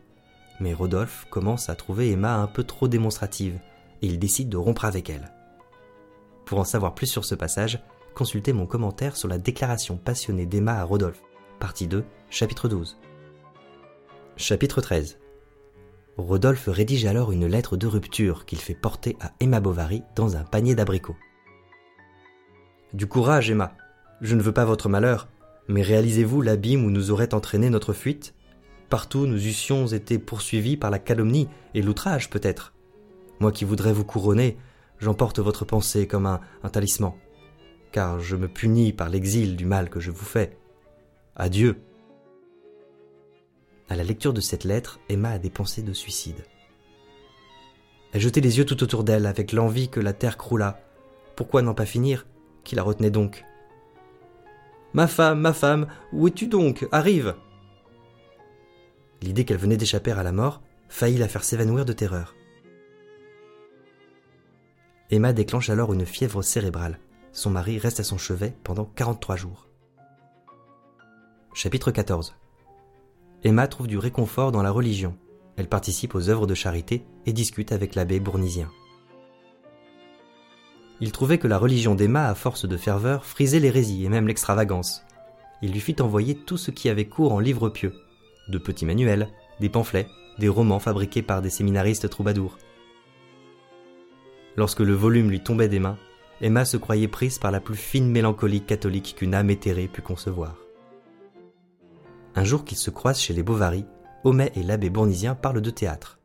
Mais 0.61 0.75
Rodolphe 0.75 1.27
commence 1.31 1.69
à 1.69 1.75
trouver 1.75 2.11
Emma 2.11 2.37
un 2.37 2.47
peu 2.47 2.65
trop 2.65 2.89
démonstrative 2.89 3.59
et 4.03 4.07
il 4.07 4.19
décide 4.19 4.49
de 4.49 4.57
rompre 4.57 4.85
avec 4.85 5.11
elle. 5.11 5.33
Pour 6.45 6.59
en 6.59 6.65
savoir 6.65 6.95
plus 6.95 7.07
sur 7.07 7.25
ce 7.25 7.35
passage, 7.35 7.81
consultez 8.15 8.53
mon 8.53 8.67
commentaire 8.67 9.17
sur 9.17 9.29
la 9.29 9.39
déclaration 9.39 9.97
passionnée 9.97 10.47
d'Emma 10.47 10.81
à 10.81 10.85
Rodolphe, 10.85 11.23
partie 11.61 11.87
2, 11.87 12.05
chapitre 12.31 12.69
12. 12.69 12.99
Chapitre 14.37 14.81
13 14.81 15.19
Rodolphe 16.17 16.69
rédige 16.69 17.07
alors 17.07 17.31
une 17.31 17.47
lettre 17.47 17.77
de 17.77 17.87
rupture 17.87 18.45
qu'il 18.45 18.59
fait 18.59 18.75
porter 18.75 19.17
à 19.21 19.33
Emma 19.39 19.61
Bovary 19.61 20.03
dans 20.17 20.37
un 20.37 20.43
panier 20.43 20.75
d'abricots. 20.75 21.17
Du 22.93 23.07
courage, 23.07 23.51
Emma. 23.51 23.75
Je 24.21 24.35
ne 24.35 24.43
veux 24.43 24.53
pas 24.53 24.65
votre 24.65 24.89
malheur, 24.89 25.29
mais 25.69 25.83
réalisez-vous 25.83 26.41
l'abîme 26.41 26.85
où 26.85 26.91
nous 26.91 27.11
aurait 27.11 27.35
entraîné 27.35 27.71
notre 27.71 27.93
fuite? 27.93 28.35
Partout 28.89 29.27
nous 29.27 29.47
eussions 29.47 29.87
été 29.87 30.19
poursuivis 30.19 30.79
par 30.79 30.91
la 30.91 30.99
calomnie 30.99 31.49
et 31.75 31.83
l'outrage 31.83 32.31
peut-être. 32.31 32.73
Moi 33.39 33.53
qui 33.53 33.65
voudrais 33.65 33.93
vous 33.93 34.05
couronner, 34.05 34.57
j'emporte 34.99 35.41
votre 35.41 35.65
pensée 35.65 36.07
comme 36.07 36.27
un, 36.27 36.41
talisman, 36.71 37.13
car 37.93 38.19
je 38.21 38.35
me 38.35 38.49
punis 38.49 38.93
par 38.93 39.11
l'exil 39.11 39.57
du 39.57 39.67
mal 39.67 39.91
que 39.91 40.01
je 40.01 40.11
vous 40.11 40.25
fais. 40.25 40.57
Adieu. 41.37 41.81
À 43.91 43.97
la 43.97 44.05
lecture 44.05 44.33
de 44.33 44.41
cette 44.41 44.65
lettre, 44.65 45.01
Emma 45.09 45.31
a 45.31 45.39
des 45.39 45.51
pensées 45.51 45.83
de 45.83 45.93
suicide. 45.93 46.45
Elle 48.13 48.23
jetait 48.23 48.41
les 48.41 48.57
yeux 48.57 48.65
tout 48.65 48.83
autour 48.83 49.05
d'elle 49.05 49.27
avec 49.27 49.53
l'envie 49.53 49.91
que 49.91 50.01
la 50.01 50.15
terre 50.15 50.39
croulât. 50.39 50.81
Pourquoi 51.37 51.61
n'en 51.61 51.75
pas 51.75 51.87
finir? 51.87 52.27
Qui 52.65 52.75
la 52.75 52.83
retenait 52.83 53.11
donc? 53.11 53.45
Ma 54.95 55.07
femme, 55.07 55.41
ma 55.41 55.53
femme, 55.53 55.87
où 56.13 56.27
es-tu 56.27 56.47
donc? 56.47 56.89
Arrive 56.91 57.35
L'idée 59.23 59.45
qu'elle 59.45 59.57
venait 59.59 59.77
d'échapper 59.77 60.13
à 60.13 60.23
la 60.23 60.33
mort 60.33 60.63
faillit 60.89 61.19
la 61.19 61.29
faire 61.29 61.45
s'évanouir 61.45 61.85
de 61.85 61.93
terreur. 61.93 62.35
Emma 65.11 65.33
déclenche 65.33 65.71
alors 65.71 65.93
une 65.93 66.07
fièvre 66.07 66.43
cérébrale. 66.43 66.99
Son 67.33 67.51
mari 67.51 67.79
reste 67.79 68.01
à 68.01 68.05
son 68.05 68.19
chevet 68.19 68.55
pendant 68.63 68.85
43 68.85 69.37
jours. 69.37 69.69
Chapitre 71.55 71.91
14 71.91 72.35
Emma 73.43 73.69
trouve 73.69 73.87
du 73.87 73.99
réconfort 73.99 74.53
dans 74.53 74.63
la 74.63 74.71
religion. 74.71 75.17
Elle 75.57 75.69
participe 75.69 76.15
aux 76.15 76.29
œuvres 76.29 76.47
de 76.47 76.55
charité 76.55 77.05
et 77.27 77.33
discute 77.33 77.73
avec 77.73 77.95
l'abbé 77.95 78.21
bournisien. 78.21 78.71
Il 81.01 81.13
trouvait 81.13 81.39
que 81.39 81.49
la 81.49 81.59
religion 81.59 81.95
d'Emma, 81.95 82.29
à 82.29 82.35
force 82.35 82.67
de 82.67 82.77
ferveur, 82.77 83.25
frisait 83.25 83.61
l'hérésie 83.61 84.05
et 84.05 84.09
même 84.09 84.27
l'extravagance. 84.27 85.05
Il 85.63 85.73
lui 85.73 85.81
fit 85.81 86.01
envoyer 86.01 86.35
tout 86.35 86.57
ce 86.57 86.71
qui 86.71 86.89
avait 86.89 87.07
cours 87.07 87.33
en 87.33 87.41
livres 87.41 87.69
pieux, 87.69 87.95
de 88.49 88.59
petits 88.59 88.87
manuels, 88.87 89.29
des 89.61 89.69
pamphlets, 89.69 90.09
des 90.39 90.49
romans 90.49 90.79
fabriqués 90.79 91.23
par 91.23 91.43
des 91.43 91.51
séminaristes 91.51 92.09
troubadours. 92.09 92.59
Lorsque 94.57 94.81
le 94.81 94.95
volume 94.95 95.31
lui 95.31 95.41
tombait 95.41 95.69
des 95.69 95.81
mains, 95.81 95.99
Emma 96.41 96.65
se 96.65 96.77
croyait 96.77 97.09
prise 97.09 97.39
par 97.39 97.51
la 97.51 97.61
plus 97.61 97.77
fine 97.77 98.11
mélancolie 98.11 98.61
catholique 98.61 99.15
qu'une 99.17 99.35
âme 99.35 99.51
éthérée 99.51 99.89
pût 99.89 100.03
concevoir. 100.03 100.57
Un 102.35 102.45
jour 102.45 102.65
qu'ils 102.65 102.79
se 102.79 102.91
croisent 102.91 103.21
chez 103.21 103.35
les 103.35 103.43
Bovary, 103.43 103.85
Homais 104.25 104.53
et 104.55 104.63
l'abbé 104.63 104.91
Bournisien 104.91 105.35
parlent 105.35 105.61
de 105.61 105.71
théâtre. 105.71 106.19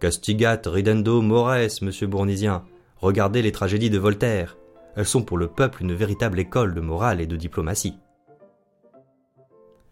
Castigat 0.00 0.60
ridendo 0.66 1.20
mores, 1.22 1.82
monsieur 1.82 2.06
Bournisien. 2.06 2.64
Regardez 2.96 3.42
les 3.42 3.52
tragédies 3.52 3.90
de 3.90 3.98
Voltaire. 3.98 4.56
Elles 4.96 5.06
sont 5.06 5.22
pour 5.22 5.38
le 5.38 5.48
peuple 5.48 5.82
une 5.82 5.94
véritable 5.94 6.38
école 6.38 6.74
de 6.74 6.80
morale 6.80 7.20
et 7.20 7.26
de 7.26 7.36
diplomatie. 7.36 7.98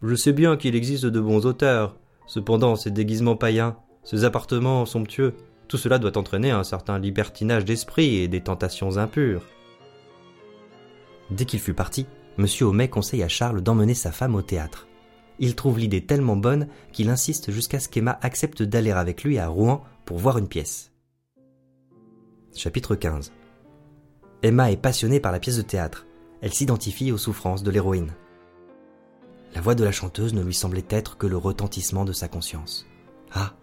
Je 0.02 0.14
sais 0.14 0.32
bien 0.32 0.56
qu'il 0.56 0.76
existe 0.76 1.06
de 1.06 1.20
bons 1.20 1.46
auteurs. 1.46 1.96
Cependant, 2.26 2.76
ces 2.76 2.90
déguisements 2.90 3.36
païens, 3.36 3.76
ces 4.04 4.24
appartements 4.24 4.84
somptueux, 4.84 5.34
tout 5.68 5.78
cela 5.78 5.98
doit 5.98 6.18
entraîner 6.18 6.50
un 6.50 6.64
certain 6.64 6.98
libertinage 6.98 7.64
d'esprit 7.64 8.16
et 8.16 8.28
des 8.28 8.42
tentations 8.42 8.98
impures. 8.98 9.42
Dès 11.30 11.44
qu'il 11.44 11.60
fut 11.60 11.74
parti, 11.74 12.06
M. 12.38 12.46
Homais 12.60 12.88
conseille 12.88 13.22
à 13.22 13.28
Charles 13.28 13.62
d'emmener 13.62 13.94
sa 13.94 14.12
femme 14.12 14.34
au 14.34 14.42
théâtre. 14.42 14.86
Il 15.38 15.54
trouve 15.54 15.78
l'idée 15.78 16.04
tellement 16.04 16.36
bonne 16.36 16.68
qu'il 16.92 17.08
insiste 17.08 17.50
jusqu'à 17.50 17.80
ce 17.80 17.88
qu'Emma 17.88 18.18
accepte 18.22 18.62
d'aller 18.62 18.90
avec 18.90 19.24
lui 19.24 19.38
à 19.38 19.48
Rouen 19.48 19.82
pour 20.04 20.18
voir 20.18 20.38
une 20.38 20.48
pièce. 20.48 20.92
Chapitre 22.54 22.94
15 22.94 23.32
Emma 24.42 24.70
est 24.70 24.76
passionnée 24.76 25.20
par 25.20 25.32
la 25.32 25.40
pièce 25.40 25.56
de 25.56 25.62
théâtre. 25.62 26.06
Elle 26.40 26.52
s'identifie 26.52 27.12
aux 27.12 27.18
souffrances 27.18 27.62
de 27.62 27.70
l'héroïne. 27.70 28.12
La 29.54 29.60
voix 29.60 29.74
de 29.74 29.84
la 29.84 29.92
chanteuse 29.92 30.34
ne 30.34 30.42
lui 30.42 30.54
semblait 30.54 30.84
être 30.90 31.16
que 31.16 31.26
le 31.26 31.36
retentissement 31.36 32.04
de 32.04 32.12
sa 32.12 32.28
conscience. 32.28 32.86
Ah, 33.32 33.54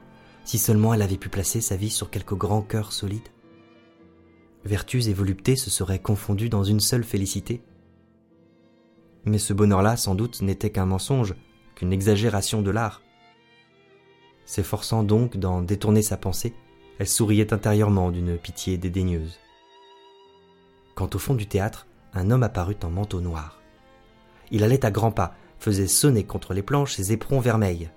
si 0.44 0.58
seulement 0.58 0.94
elle 0.94 1.02
avait 1.02 1.18
pu 1.18 1.30
placer 1.30 1.62
sa 1.62 1.76
vie 1.76 1.90
sur 1.90 2.10
quelque 2.10 2.36
grand 2.36 2.62
cœur 2.62 2.92
solide. 2.92 3.28
Vertus 4.66 5.08
et 5.08 5.14
volupté 5.14 5.56
se 5.56 5.70
seraient 5.70 6.00
confondues 6.00 6.50
dans 6.50 6.64
une 6.64 6.80
seule 6.80 7.04
félicité. 7.04 7.64
Mais 9.26 9.38
ce 9.38 9.54
bonheur-là, 9.54 9.98
sans 9.98 10.16
doute, 10.16 10.42
n'était 10.42 10.72
qu'un 10.72 10.86
mensonge, 10.86 11.36
qu'une 11.76 11.94
exagération 11.94 12.62
de 12.62 12.72
l'art. 12.72 13.02
S'efforçant 14.46 15.04
donc 15.04 15.38
d'en 15.38 15.62
détourner 15.62 16.02
sa 16.02 16.18
pensée, 16.18 16.54
elle 17.00 17.08
souriait 17.08 17.54
intérieurement 17.54 18.12
d'une 18.12 18.38
pitié 18.38 18.78
dédaigneuse. 18.78 19.40
Quand 20.96 21.16
au 21.16 21.20
fond 21.20 21.34
du 21.34 21.48
théâtre, 21.48 21.88
un 22.14 22.30
homme 22.30 22.44
apparut 22.44 22.78
en 22.84 22.90
manteau 22.90 23.22
noir. 23.22 23.62
Il 24.52 24.64
allait 24.64 24.86
à 24.86 24.92
grands 24.92 25.12
pas, 25.12 25.36
faisait 25.64 25.88
sonner 25.88 26.26
contre 26.26 26.54
les 26.54 26.62
planches 26.62 26.96
ses 26.96 27.14
éperons 27.14 27.40
vermeils. 27.40 27.90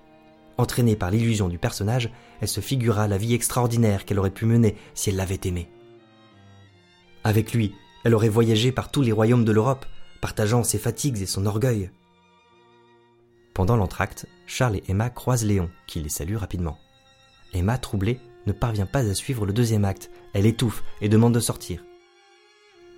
Entraînée 0.57 0.95
par 0.95 1.11
l'illusion 1.11 1.49
du 1.49 1.57
personnage, 1.57 2.09
elle 2.39 2.47
se 2.47 2.61
figura 2.61 3.09
la 3.09 3.17
vie 3.17 3.33
extraordinaire 3.33 4.05
qu'elle 4.05 4.19
aurait 4.19 4.31
pu 4.31 4.45
mener 4.45 4.77
si 4.93 5.09
elle 5.09 5.17
l'avait 5.17 5.41
aimé. 5.43 5.69
Avec 7.25 7.53
lui, 7.53 7.75
elle 8.05 8.15
aurait 8.15 8.29
voyagé 8.29 8.71
par 8.71 8.89
tous 8.89 9.01
les 9.01 9.11
royaumes 9.11 9.43
de 9.43 9.51
l'Europe, 9.51 9.85
partageant 10.21 10.63
ses 10.63 10.77
fatigues 10.77 11.21
et 11.21 11.25
son 11.25 11.45
orgueil. 11.45 11.91
Pendant 13.53 13.75
l'entracte, 13.75 14.27
Charles 14.45 14.77
et 14.77 14.83
Emma 14.87 15.09
croisent 15.09 15.45
Léon, 15.45 15.69
qui 15.87 15.99
les 15.99 16.09
salue 16.09 16.37
rapidement. 16.37 16.77
Emma, 17.53 17.77
troublée, 17.77 18.21
ne 18.45 18.53
parvient 18.53 18.85
pas 18.85 19.09
à 19.09 19.13
suivre 19.13 19.45
le 19.45 19.51
deuxième 19.51 19.83
acte. 19.83 20.09
Elle 20.33 20.45
étouffe 20.45 20.83
et 21.01 21.09
demande 21.09 21.33
de 21.33 21.41
sortir. 21.41 21.83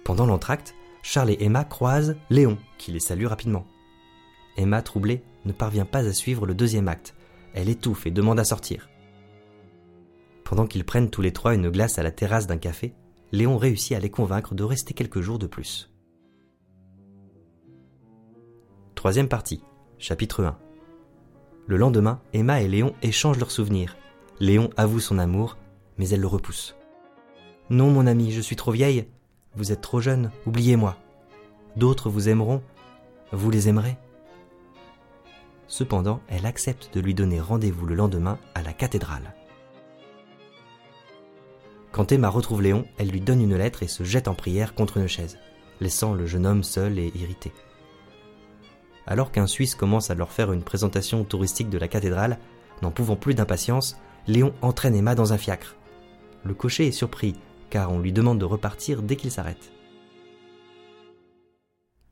Pendant 0.03 0.27
l'entracte, 0.27 0.75
Charles 1.01 1.31
et 1.31 1.43
Emma 1.43 1.63
croisent 1.63 2.15
Léon, 2.29 2.59
qui 2.77 2.91
les 2.91 2.99
salue 2.99 3.25
rapidement. 3.25 3.65
Emma, 4.59 4.81
troublée, 4.81 5.23
ne 5.45 5.53
parvient 5.53 5.85
pas 5.85 6.05
à 6.05 6.11
suivre 6.11 6.45
le 6.45 6.53
deuxième 6.53 6.89
acte. 6.89 7.15
Elle 7.53 7.69
étouffe 7.69 8.05
et 8.05 8.11
demande 8.11 8.39
à 8.39 8.43
sortir. 8.43 8.89
Pendant 10.43 10.67
qu'ils 10.67 10.83
prennent 10.83 11.09
tous 11.09 11.21
les 11.21 11.31
trois 11.31 11.55
une 11.55 11.69
glace 11.69 11.97
à 11.97 12.03
la 12.03 12.11
terrasse 12.11 12.45
d'un 12.45 12.57
café, 12.57 12.93
Léon 13.31 13.57
réussit 13.57 13.95
à 13.95 13.99
les 13.99 14.09
convaincre 14.11 14.55
de 14.55 14.63
rester 14.63 14.93
quelques 14.93 15.21
jours 15.21 15.39
de 15.39 15.47
plus. 15.47 15.89
Troisième 18.95 19.29
partie, 19.29 19.63
chapitre 19.97 20.43
1. 20.43 20.57
Le 21.67 21.77
lendemain, 21.77 22.19
Emma 22.33 22.61
et 22.61 22.67
Léon 22.67 22.93
échangent 23.01 23.39
leurs 23.39 23.51
souvenirs. 23.51 23.95
Léon 24.41 24.71
avoue 24.75 24.99
son 24.99 25.19
amour, 25.19 25.57
mais 25.97 26.09
elle 26.09 26.21
le 26.21 26.27
repousse. 26.27 26.75
Non, 27.69 27.91
mon 27.91 28.07
ami, 28.07 28.31
je 28.31 28.41
suis 28.41 28.57
trop 28.57 28.71
vieille. 28.71 29.07
Vous 29.55 29.71
êtes 29.71 29.81
trop 29.81 30.01
jeune, 30.01 30.31
oubliez-moi. 30.45 30.97
D'autres 31.77 32.09
vous 32.09 32.27
aimeront, 32.27 32.61
vous 33.31 33.51
les 33.51 33.69
aimerez. 33.69 33.97
Cependant, 35.69 36.19
elle 36.27 36.47
accepte 36.47 36.93
de 36.93 36.99
lui 36.99 37.13
donner 37.13 37.39
rendez-vous 37.39 37.85
le 37.85 37.95
lendemain 37.95 38.39
à 38.55 38.63
la 38.63 38.73
cathédrale. 38.73 39.35
Quand 41.91 42.11
Emma 42.11 42.29
retrouve 42.29 42.63
Léon, 42.63 42.85
elle 42.97 43.09
lui 43.09 43.21
donne 43.21 43.41
une 43.41 43.55
lettre 43.55 43.83
et 43.83 43.87
se 43.87 44.03
jette 44.03 44.27
en 44.27 44.33
prière 44.33 44.73
contre 44.73 44.97
une 44.97 45.07
chaise, 45.07 45.37
laissant 45.79 46.13
le 46.13 46.25
jeune 46.25 46.47
homme 46.47 46.63
seul 46.63 46.97
et 46.97 47.11
irrité. 47.15 47.53
Alors 49.05 49.31
qu'un 49.31 49.47
Suisse 49.47 49.75
commence 49.75 50.09
à 50.09 50.15
leur 50.15 50.31
faire 50.31 50.51
une 50.51 50.63
présentation 50.63 51.23
touristique 51.23 51.69
de 51.69 51.77
la 51.77 51.87
cathédrale, 51.87 52.39
n'en 52.81 52.91
pouvant 52.91 53.15
plus 53.15 53.35
d'impatience, 53.35 53.97
Léon 54.27 54.53
entraîne 54.61 54.95
Emma 54.95 55.13
dans 55.13 55.33
un 55.33 55.37
fiacre. 55.37 55.75
Le 56.43 56.53
cocher 56.53 56.87
est 56.87 56.91
surpris, 56.91 57.35
car 57.69 57.91
on 57.91 57.99
lui 57.99 58.11
demande 58.11 58.39
de 58.39 58.45
repartir 58.45 59.03
dès 59.03 59.15
qu'il 59.15 59.31
s'arrête. 59.31 59.71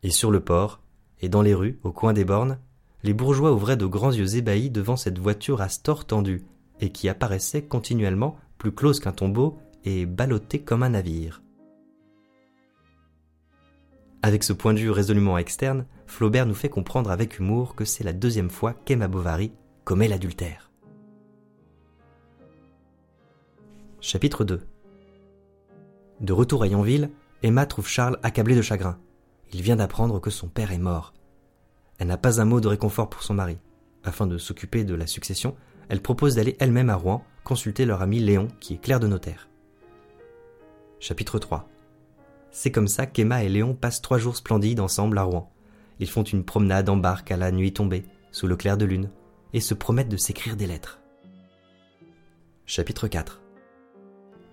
Et 0.04 0.12
sur 0.12 0.30
le 0.30 0.42
port, 0.42 0.80
et 1.22 1.30
dans 1.30 1.42
les 1.42 1.56
rues, 1.56 1.80
au 1.84 1.92
coin 1.92 2.14
des 2.14 2.26
bornes, 2.26 2.60
les 3.04 3.13
bourgeois 3.13 3.51
ouvraient 3.54 3.77
de 3.77 3.86
grands 3.86 4.12
yeux 4.12 4.36
ébahis 4.36 4.70
devant 4.70 4.96
cette 4.96 5.20
voiture 5.20 5.62
à 5.62 5.70
store 5.70 6.06
tendu, 6.06 6.46
et 6.80 6.92
qui 6.92 7.10
apparaissait 7.10 7.63
continuellement, 7.63 8.38
plus 8.58 8.72
close 8.72 9.00
qu'un 9.00 9.12
tombeau, 9.12 9.58
et 9.86 10.06
ballottée 10.06 10.60
comme 10.60 10.84
un 10.84 10.89
navire. 10.89 11.42
Avec 14.22 14.44
ce 14.44 14.54
point 14.54 14.74
de 14.74 14.80
vue 14.80 14.92
résolument 14.92 15.38
externe, 15.38 15.86
Flaubert 16.08 16.46
nous 16.46 16.56
fait 16.56 16.70
comprendre 16.70 17.12
avec 17.12 17.39
humour 17.39 17.75
que 17.75 17.86
c'est 17.86 18.04
la 18.04 18.13
deuxième 18.13 18.50
fois 18.50 18.74
qu'Emma 18.74 19.08
Bovary 19.08 19.51
commet 19.84 20.08
l'adultère. 20.08 20.72
Chapitre 24.01 24.44
2 24.44 24.62
De 26.20 26.34
retour 26.34 26.63
à 26.63 26.68
Yonville, 26.68 27.12
Emma 27.44 27.66
trouve 27.66 27.88
Charles 27.88 28.20
accablé 28.24 28.56
de 28.56 28.62
chagrin. 28.62 28.98
Il 29.54 29.62
vient 29.62 29.75
d'apprendre 29.75 30.20
que 30.20 30.30
son 30.30 30.48
père 30.48 30.72
est 30.72 30.77
mort. 30.77 31.13
Elle 31.98 32.08
n'a 32.08 32.18
pas 32.18 32.42
un 32.42 32.46
mot 32.46 32.62
de 32.62 32.68
réconfort 32.68 33.10
pour 33.10 33.24
son 33.24 33.34
mari. 33.34 33.58
Afin 34.04 34.27
de 34.27 34.38
s'occuper 34.38 34.84
de 34.84 34.96
la 34.96 35.08
succession, 35.08 35.56
elle 35.89 36.01
propose 36.01 36.36
d'aller 36.36 36.56
elle-même 36.60 36.89
à 36.89 36.96
Rouen 36.96 37.24
consulter 37.44 37.86
leur 37.86 38.01
ami 38.01 38.20
Léon, 38.20 38.50
qui 38.60 38.74
est 38.74 38.82
clerc 38.82 39.00
de 39.00 39.08
notaire. 39.08 39.48
Chapitre 41.00 41.39
3 41.39 41.70
C'est 42.51 42.72
comme 42.72 42.89
ça 42.89 43.06
qu'Emma 43.06 43.44
et 43.44 43.50
Léon 43.50 43.74
passent 43.74 44.01
trois 44.01 44.18
jours 44.18 44.36
splendides 44.36 44.82
ensemble 44.82 45.18
à 45.18 45.24
Rouen. 45.24 45.50
Ils 46.00 46.10
font 46.10 46.24
une 46.24 46.44
promenade 46.44 46.89
en 46.89 46.98
barque 46.98 47.32
à 47.32 47.38
la 47.38 47.51
nuit 47.51 47.72
tombée, 47.72 48.06
sous 48.32 48.48
le 48.48 48.58
clair 48.58 48.77
de 48.77 48.86
lune, 48.86 49.10
et 49.54 49.62
se 49.62 49.74
promettent 49.74 50.10
de 50.10 50.18
s'écrire 50.18 50.58
des 50.58 50.68
lettres. 50.68 51.00
Chapitre 52.66 53.08
4 53.08 53.42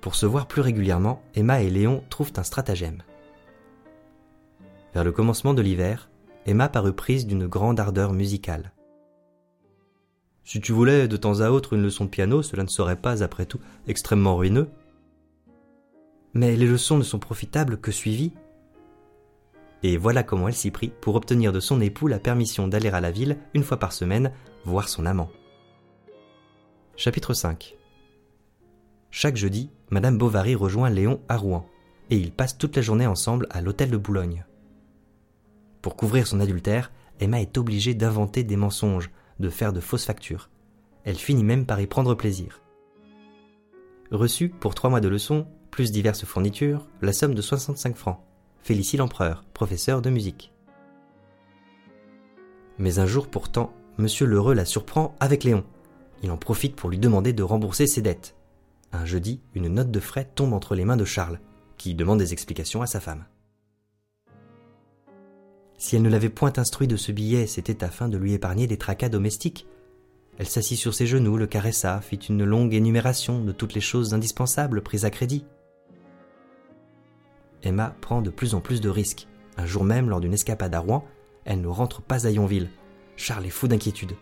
Pour 0.00 0.14
se 0.14 0.24
voir 0.24 0.46
plus 0.46 0.62
régulièrement, 0.62 1.20
Emma 1.34 1.62
et 1.62 1.70
Léon 1.70 2.04
trouvent 2.10 2.32
un 2.36 2.44
stratagème. 2.44 3.02
Vers 4.94 5.02
le 5.02 5.10
commencement 5.10 5.52
de 5.52 5.62
l'hiver, 5.62 6.08
Emma 6.46 6.68
parut 6.68 6.92
prise 6.92 7.26
d'une 7.26 7.46
grande 7.46 7.80
ardeur 7.80 8.12
musicale. 8.12 8.72
Si 10.44 10.60
tu 10.60 10.72
voulais 10.72 11.08
de 11.08 11.16
temps 11.16 11.40
à 11.40 11.50
autre 11.50 11.72
une 11.72 11.82
leçon 11.82 12.04
de 12.04 12.10
piano, 12.10 12.42
cela 12.42 12.64
ne 12.64 12.68
serait 12.68 13.00
pas, 13.00 13.22
après 13.22 13.46
tout, 13.46 13.60
extrêmement 13.86 14.36
ruineux. 14.36 14.68
Mais 16.34 16.54
les 16.54 16.66
leçons 16.66 16.98
ne 16.98 17.02
sont 17.02 17.18
profitables 17.18 17.78
que 17.78 17.90
suivies. 17.90 18.34
Et 19.82 19.96
voilà 19.96 20.22
comment 20.22 20.48
elle 20.48 20.54
s'y 20.54 20.70
prit 20.70 20.92
pour 21.00 21.14
obtenir 21.14 21.50
de 21.50 21.60
son 21.60 21.80
époux 21.80 22.08
la 22.08 22.18
permission 22.18 22.68
d'aller 22.68 22.90
à 22.90 23.00
la 23.00 23.10
ville 23.10 23.38
une 23.54 23.62
fois 23.62 23.78
par 23.78 23.92
semaine 23.92 24.32
voir 24.64 24.88
son 24.88 25.06
amant. 25.06 25.30
Chapitre 26.96 27.32
5 27.32 27.74
Chaque 29.10 29.36
jeudi, 29.36 29.70
Madame 29.90 30.18
Bovary 30.18 30.54
rejoint 30.54 30.90
Léon 30.90 31.20
à 31.28 31.38
Rouen, 31.38 31.66
et 32.10 32.16
ils 32.16 32.32
passent 32.32 32.58
toute 32.58 32.76
la 32.76 32.82
journée 32.82 33.06
ensemble 33.06 33.46
à 33.50 33.62
l'hôtel 33.62 33.90
de 33.90 33.96
Boulogne. 33.96 34.44
Pour 35.84 35.96
couvrir 35.96 36.26
son 36.26 36.40
adultère, 36.40 36.90
Emma 37.20 37.42
est 37.42 37.58
obligée 37.58 37.92
d'inventer 37.92 38.42
des 38.42 38.56
mensonges, 38.56 39.10
de 39.38 39.50
faire 39.50 39.74
de 39.74 39.80
fausses 39.80 40.06
factures. 40.06 40.48
Elle 41.04 41.16
finit 41.16 41.44
même 41.44 41.66
par 41.66 41.78
y 41.78 41.86
prendre 41.86 42.14
plaisir. 42.14 42.62
Reçue 44.10 44.48
pour 44.48 44.74
trois 44.74 44.88
mois 44.88 45.02
de 45.02 45.08
leçons, 45.08 45.46
plus 45.70 45.92
diverses 45.92 46.24
fournitures, 46.24 46.88
la 47.02 47.12
somme 47.12 47.34
de 47.34 47.42
65 47.42 47.96
francs. 47.96 48.18
Félicie 48.62 48.96
l'empereur, 48.96 49.44
professeur 49.52 50.00
de 50.00 50.08
musique. 50.08 50.54
Mais 52.78 52.98
un 52.98 53.04
jour 53.04 53.28
pourtant, 53.28 53.74
Monsieur 53.98 54.24
Lheureux 54.24 54.54
la 54.54 54.64
surprend 54.64 55.14
avec 55.20 55.44
Léon. 55.44 55.64
Il 56.22 56.30
en 56.30 56.38
profite 56.38 56.76
pour 56.76 56.88
lui 56.88 56.98
demander 56.98 57.34
de 57.34 57.42
rembourser 57.42 57.86
ses 57.86 58.00
dettes. 58.00 58.36
Un 58.92 59.04
jeudi, 59.04 59.42
une 59.54 59.68
note 59.68 59.90
de 59.90 60.00
frais 60.00 60.30
tombe 60.34 60.54
entre 60.54 60.76
les 60.76 60.86
mains 60.86 60.96
de 60.96 61.04
Charles, 61.04 61.40
qui 61.76 61.94
demande 61.94 62.20
des 62.20 62.32
explications 62.32 62.80
à 62.80 62.86
sa 62.86 63.00
femme. 63.00 63.26
Si 65.78 65.96
elle 65.96 66.02
ne 66.02 66.08
l'avait 66.08 66.28
point 66.28 66.52
instruit 66.56 66.86
de 66.86 66.96
ce 66.96 67.12
billet, 67.12 67.46
c'était 67.46 67.84
afin 67.84 68.08
de 68.08 68.16
lui 68.16 68.32
épargner 68.32 68.66
des 68.66 68.78
tracas 68.78 69.08
domestiques. 69.08 69.66
Elle 70.38 70.46
s'assit 70.46 70.78
sur 70.78 70.94
ses 70.94 71.06
genoux, 71.06 71.36
le 71.36 71.46
caressa, 71.46 72.00
fit 72.00 72.16
une 72.16 72.44
longue 72.44 72.74
énumération 72.74 73.42
de 73.42 73.52
toutes 73.52 73.74
les 73.74 73.80
choses 73.80 74.14
indispensables 74.14 74.82
prises 74.82 75.04
à 75.04 75.10
crédit. 75.10 75.44
Emma 77.62 77.94
prend 78.00 78.22
de 78.22 78.30
plus 78.30 78.54
en 78.54 78.60
plus 78.60 78.80
de 78.80 78.88
risques. 78.88 79.26
Un 79.56 79.66
jour 79.66 79.84
même, 79.84 80.10
lors 80.10 80.20
d'une 80.20 80.34
escapade 80.34 80.74
à 80.74 80.80
Rouen, 80.80 81.04
elle 81.44 81.60
ne 81.60 81.68
rentre 81.68 82.02
pas 82.02 82.26
à 82.26 82.30
Yonville. 82.30 82.70
Charles 83.16 83.46
est 83.46 83.50
fou 83.50 83.68
d'inquiétude. 83.68 84.16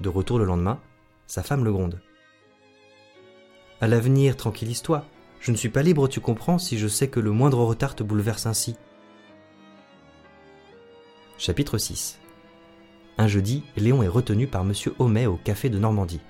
De 0.00 0.08
retour 0.08 0.38
le 0.38 0.44
lendemain, 0.44 0.80
sa 1.26 1.42
femme 1.42 1.64
le 1.64 1.72
gronde. 1.72 2.00
À 3.80 3.88
l'avenir, 3.88 4.36
tranquillise-toi. 4.36 5.04
Je 5.40 5.52
ne 5.52 5.56
suis 5.56 5.68
pas 5.68 5.82
libre, 5.82 6.08
tu 6.08 6.20
comprends, 6.20 6.58
si 6.58 6.78
je 6.78 6.88
sais 6.88 7.08
que 7.08 7.20
le 7.20 7.30
moindre 7.30 7.60
retard 7.60 7.94
te 7.94 8.02
bouleverse 8.02 8.46
ainsi. 8.46 8.76
Chapitre 11.38 11.78
6 11.78 12.18
Un 13.16 13.28
jeudi, 13.28 13.62
Léon 13.76 14.02
est 14.02 14.08
retenu 14.08 14.48
par 14.48 14.62
M. 14.62 14.72
Homais 14.98 15.26
au 15.26 15.36
café 15.36 15.70
de 15.70 15.78
Normandie. 15.78 16.20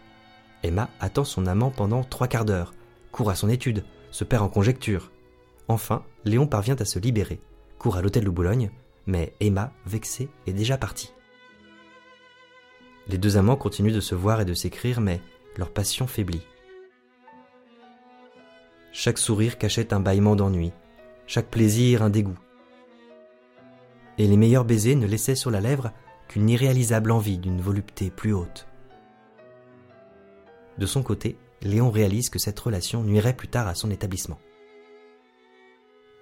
Emma 0.62 0.90
attend 1.00 1.24
son 1.24 1.46
amant 1.46 1.70
pendant 1.70 2.04
trois 2.04 2.28
quarts 2.28 2.44
d'heure, 2.44 2.74
court 3.10 3.30
à 3.30 3.34
son 3.34 3.48
étude, 3.48 3.84
se 4.10 4.24
perd 4.24 4.42
en 4.42 4.50
conjectures. 4.50 5.10
Enfin, 5.66 6.04
Léon 6.26 6.46
parvient 6.46 6.76
à 6.76 6.84
se 6.84 6.98
libérer, 6.98 7.40
court 7.78 7.96
à 7.96 8.02
l'hôtel 8.02 8.24
de 8.24 8.28
Boulogne, 8.28 8.70
mais 9.06 9.32
Emma, 9.40 9.72
vexée, 9.86 10.28
est 10.46 10.52
déjà 10.52 10.76
partie. 10.76 11.14
Les 13.06 13.16
deux 13.16 13.38
amants 13.38 13.56
continuent 13.56 13.94
de 13.94 14.00
se 14.00 14.14
voir 14.14 14.42
et 14.42 14.44
de 14.44 14.52
s'écrire, 14.52 15.00
mais 15.00 15.22
leur 15.56 15.70
passion 15.70 16.06
faiblit. 16.06 16.46
Chaque 18.92 19.16
sourire 19.16 19.56
cachait 19.56 19.94
un 19.94 20.00
bâillement 20.00 20.36
d'ennui, 20.36 20.70
chaque 21.26 21.48
plaisir 21.48 22.02
un 22.02 22.10
dégoût 22.10 22.38
et 24.18 24.26
les 24.26 24.36
meilleurs 24.36 24.64
baisers 24.64 24.96
ne 24.96 25.06
laissaient 25.06 25.34
sur 25.34 25.50
la 25.50 25.60
lèvre 25.60 25.92
qu'une 26.28 26.50
irréalisable 26.50 27.10
envie 27.10 27.38
d'une 27.38 27.60
volupté 27.60 28.10
plus 28.10 28.34
haute. 28.34 28.66
De 30.76 30.86
son 30.86 31.02
côté, 31.02 31.36
Léon 31.62 31.90
réalise 31.90 32.30
que 32.30 32.38
cette 32.38 32.58
relation 32.60 33.02
nuirait 33.02 33.36
plus 33.36 33.48
tard 33.48 33.66
à 33.66 33.74
son 33.74 33.90
établissement. 33.90 34.38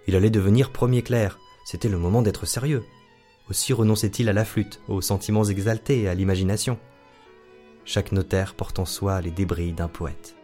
Il 0.07 0.15
allait 0.15 0.31
devenir 0.31 0.73
premier 0.73 1.03
clerc, 1.03 1.39
c'était 1.65 1.89
le 1.89 1.99
moment 1.99 2.23
d'être 2.23 2.47
sérieux. 2.47 2.85
Aussi 3.51 3.73
renonçait-il 3.73 4.29
à 4.29 4.33
la 4.33 4.45
flûte, 4.45 4.81
aux 4.89 5.01
sentiments 5.01 5.45
exaltés 5.45 6.03
et 6.03 6.09
à 6.09 6.15
l'imagination. 6.15 6.79
Chaque 7.85 8.13
notaire 8.13 8.55
porte 8.55 8.79
en 8.79 8.85
soi 8.85 9.21
les 9.21 9.31
débris 9.31 9.73
d'un 9.73 9.89
poète. 9.89 10.37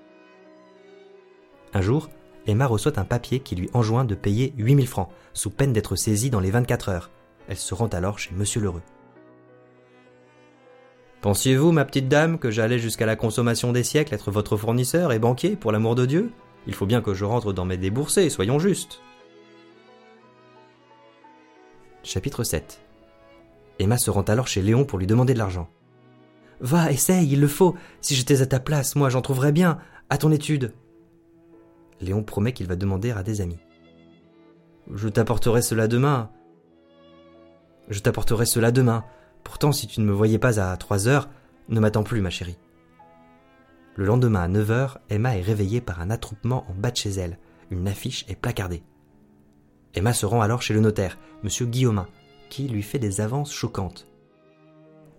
Un 1.74 1.80
jour, 1.80 2.10
Emma 2.46 2.66
reçoit 2.66 2.98
un 2.98 3.04
papier 3.04 3.40
qui 3.40 3.56
lui 3.56 3.70
enjoint 3.72 4.04
de 4.04 4.14
payer 4.14 4.52
8000 4.58 4.86
francs, 4.86 5.08
sous 5.32 5.50
peine 5.50 5.72
d'être 5.72 5.96
saisie 5.96 6.30
dans 6.30 6.40
les 6.40 6.50
24 6.50 6.88
heures, 6.88 7.10
elle 7.48 7.56
se 7.56 7.74
rend 7.74 7.88
alors 7.88 8.18
chez 8.18 8.32
Monsieur 8.34 8.60
Lheureux. 8.60 8.82
Pensiez-vous, 11.20 11.70
ma 11.70 11.84
petite 11.84 12.08
dame, 12.08 12.38
que 12.38 12.50
j'allais 12.50 12.78
jusqu'à 12.80 13.06
la 13.06 13.14
consommation 13.14 13.72
des 13.72 13.84
siècles 13.84 14.14
être 14.14 14.30
votre 14.30 14.56
fournisseur 14.56 15.12
et 15.12 15.20
banquier, 15.20 15.54
pour 15.54 15.70
l'amour 15.70 15.94
de 15.94 16.04
Dieu? 16.04 16.32
Il 16.66 16.74
faut 16.74 16.86
bien 16.86 17.00
que 17.00 17.14
je 17.14 17.24
rentre 17.24 17.52
dans 17.52 17.64
mes 17.64 17.76
déboursés, 17.76 18.28
soyons 18.28 18.58
justes. 18.58 19.00
Chapitre 22.02 22.42
7 22.42 22.80
Emma 23.78 23.98
se 23.98 24.10
rend 24.10 24.22
alors 24.22 24.48
chez 24.48 24.62
Léon 24.62 24.84
pour 24.84 24.98
lui 24.98 25.06
demander 25.06 25.34
de 25.34 25.38
l'argent. 25.38 25.68
Va, 26.60 26.92
essaye, 26.92 27.32
il 27.32 27.40
le 27.40 27.48
faut. 27.48 27.76
Si 28.00 28.14
j'étais 28.14 28.42
à 28.42 28.46
ta 28.46 28.60
place, 28.60 28.96
moi 28.96 29.08
j'en 29.08 29.22
trouverais 29.22 29.52
bien. 29.52 29.78
À 30.10 30.18
ton 30.18 30.30
étude. 30.30 30.74
Léon 32.00 32.22
promet 32.22 32.52
qu'il 32.52 32.66
va 32.66 32.76
demander 32.76 33.10
à 33.10 33.22
des 33.22 33.40
amis. 33.40 33.58
Je 34.92 35.08
t'apporterai 35.08 35.62
cela 35.62 35.88
demain. 35.88 36.30
Je 37.92 38.00
t'apporterai 38.00 38.46
cela 38.46 38.72
demain. 38.72 39.04
Pourtant, 39.44 39.70
si 39.70 39.86
tu 39.86 40.00
ne 40.00 40.06
me 40.06 40.12
voyais 40.12 40.38
pas 40.38 40.58
à 40.58 40.74
trois 40.78 41.08
heures, 41.08 41.28
ne 41.68 41.78
m'attends 41.78 42.02
plus, 42.02 42.22
ma 42.22 42.30
chérie. 42.30 42.56
Le 43.96 44.06
lendemain 44.06 44.40
à 44.40 44.48
9 44.48 44.70
heures, 44.70 44.98
Emma 45.10 45.36
est 45.36 45.42
réveillée 45.42 45.82
par 45.82 46.00
un 46.00 46.08
attroupement 46.08 46.64
en 46.70 46.74
bas 46.74 46.90
de 46.90 46.96
chez 46.96 47.10
elle. 47.10 47.38
Une 47.70 47.86
affiche 47.86 48.24
est 48.28 48.34
placardée. 48.34 48.82
Emma 49.92 50.14
se 50.14 50.24
rend 50.24 50.40
alors 50.40 50.62
chez 50.62 50.72
le 50.72 50.80
notaire, 50.80 51.18
M. 51.44 51.50
Guillaumin, 51.68 52.08
qui 52.48 52.66
lui 52.66 52.82
fait 52.82 52.98
des 52.98 53.20
avances 53.20 53.52
choquantes. 53.52 54.08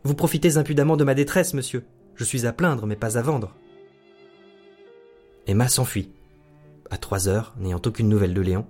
Vous 0.04 0.16
profitez 0.16 0.58
impudemment 0.58 0.98
de 0.98 1.04
ma 1.04 1.14
détresse, 1.14 1.54
monsieur. 1.54 1.86
Je 2.16 2.24
suis 2.24 2.48
à 2.48 2.54
plaindre, 2.54 2.88
mais 2.88 2.96
pas 2.96 3.20
à 3.20 3.22
vendre. 3.22 3.56
Emma 5.46 5.68
s'enfuit. 5.68 6.12
À 6.90 6.98
trois 6.98 7.28
heures, 7.28 7.54
n'ayant 7.60 7.82
aucune 7.86 8.10
nouvelle 8.10 8.34
de 8.34 8.42
Léon, 8.42 8.66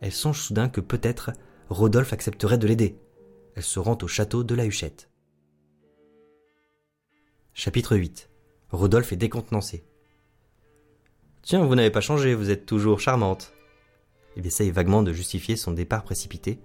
elle 0.00 0.12
songe 0.12 0.40
soudain 0.40 0.70
que 0.70 0.80
peut-être 0.80 1.32
Rodolphe 1.68 2.14
accepterait 2.14 2.58
de 2.58 2.66
l'aider 2.66 2.96
elle 3.56 3.62
se 3.62 3.78
rend 3.78 3.98
au 4.02 4.08
château 4.08 4.44
de 4.44 4.54
la 4.54 4.66
Huchette. 4.66 5.08
Chapitre 7.54 7.96
8 7.96 8.30
Rodolphe 8.70 9.12
est 9.12 9.16
décontenancé. 9.16 9.84
Tiens, 11.42 11.64
vous 11.64 11.74
n'avez 11.74 11.90
pas 11.90 12.00
changé, 12.00 12.34
vous 12.34 12.50
êtes 12.50 12.66
toujours 12.66 13.00
charmante. 13.00 13.52
Il 14.36 14.46
essaye 14.46 14.70
vaguement 14.70 15.02
de 15.02 15.12
justifier 15.12 15.56
son 15.56 15.72
départ 15.72 16.04
précipité. 16.04 16.60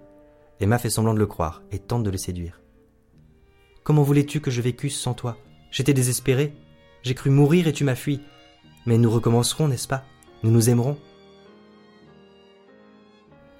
Emma 0.60 0.78
fait 0.78 0.90
semblant 0.90 1.14
de 1.14 1.18
le 1.18 1.26
croire 1.26 1.62
et 1.70 1.78
tente 1.78 2.04
de 2.04 2.10
le 2.10 2.16
séduire. 2.16 2.60
Comment 3.84 4.02
voulais-tu 4.02 4.40
que 4.40 4.50
je 4.50 4.62
vécusse 4.62 4.98
sans 4.98 5.14
toi? 5.14 5.36
J'étais 5.70 5.94
désespéré. 5.94 6.54
J'ai 7.02 7.14
cru 7.14 7.30
mourir 7.30 7.68
et 7.68 7.72
tu 7.72 7.84
m'as 7.84 7.94
fui. 7.94 8.20
Mais 8.86 8.96
nous 8.96 9.10
recommencerons, 9.10 9.68
n'est-ce 9.68 9.88
pas? 9.88 10.04
Nous 10.42 10.50
nous 10.50 10.70
aimerons. 10.70 10.96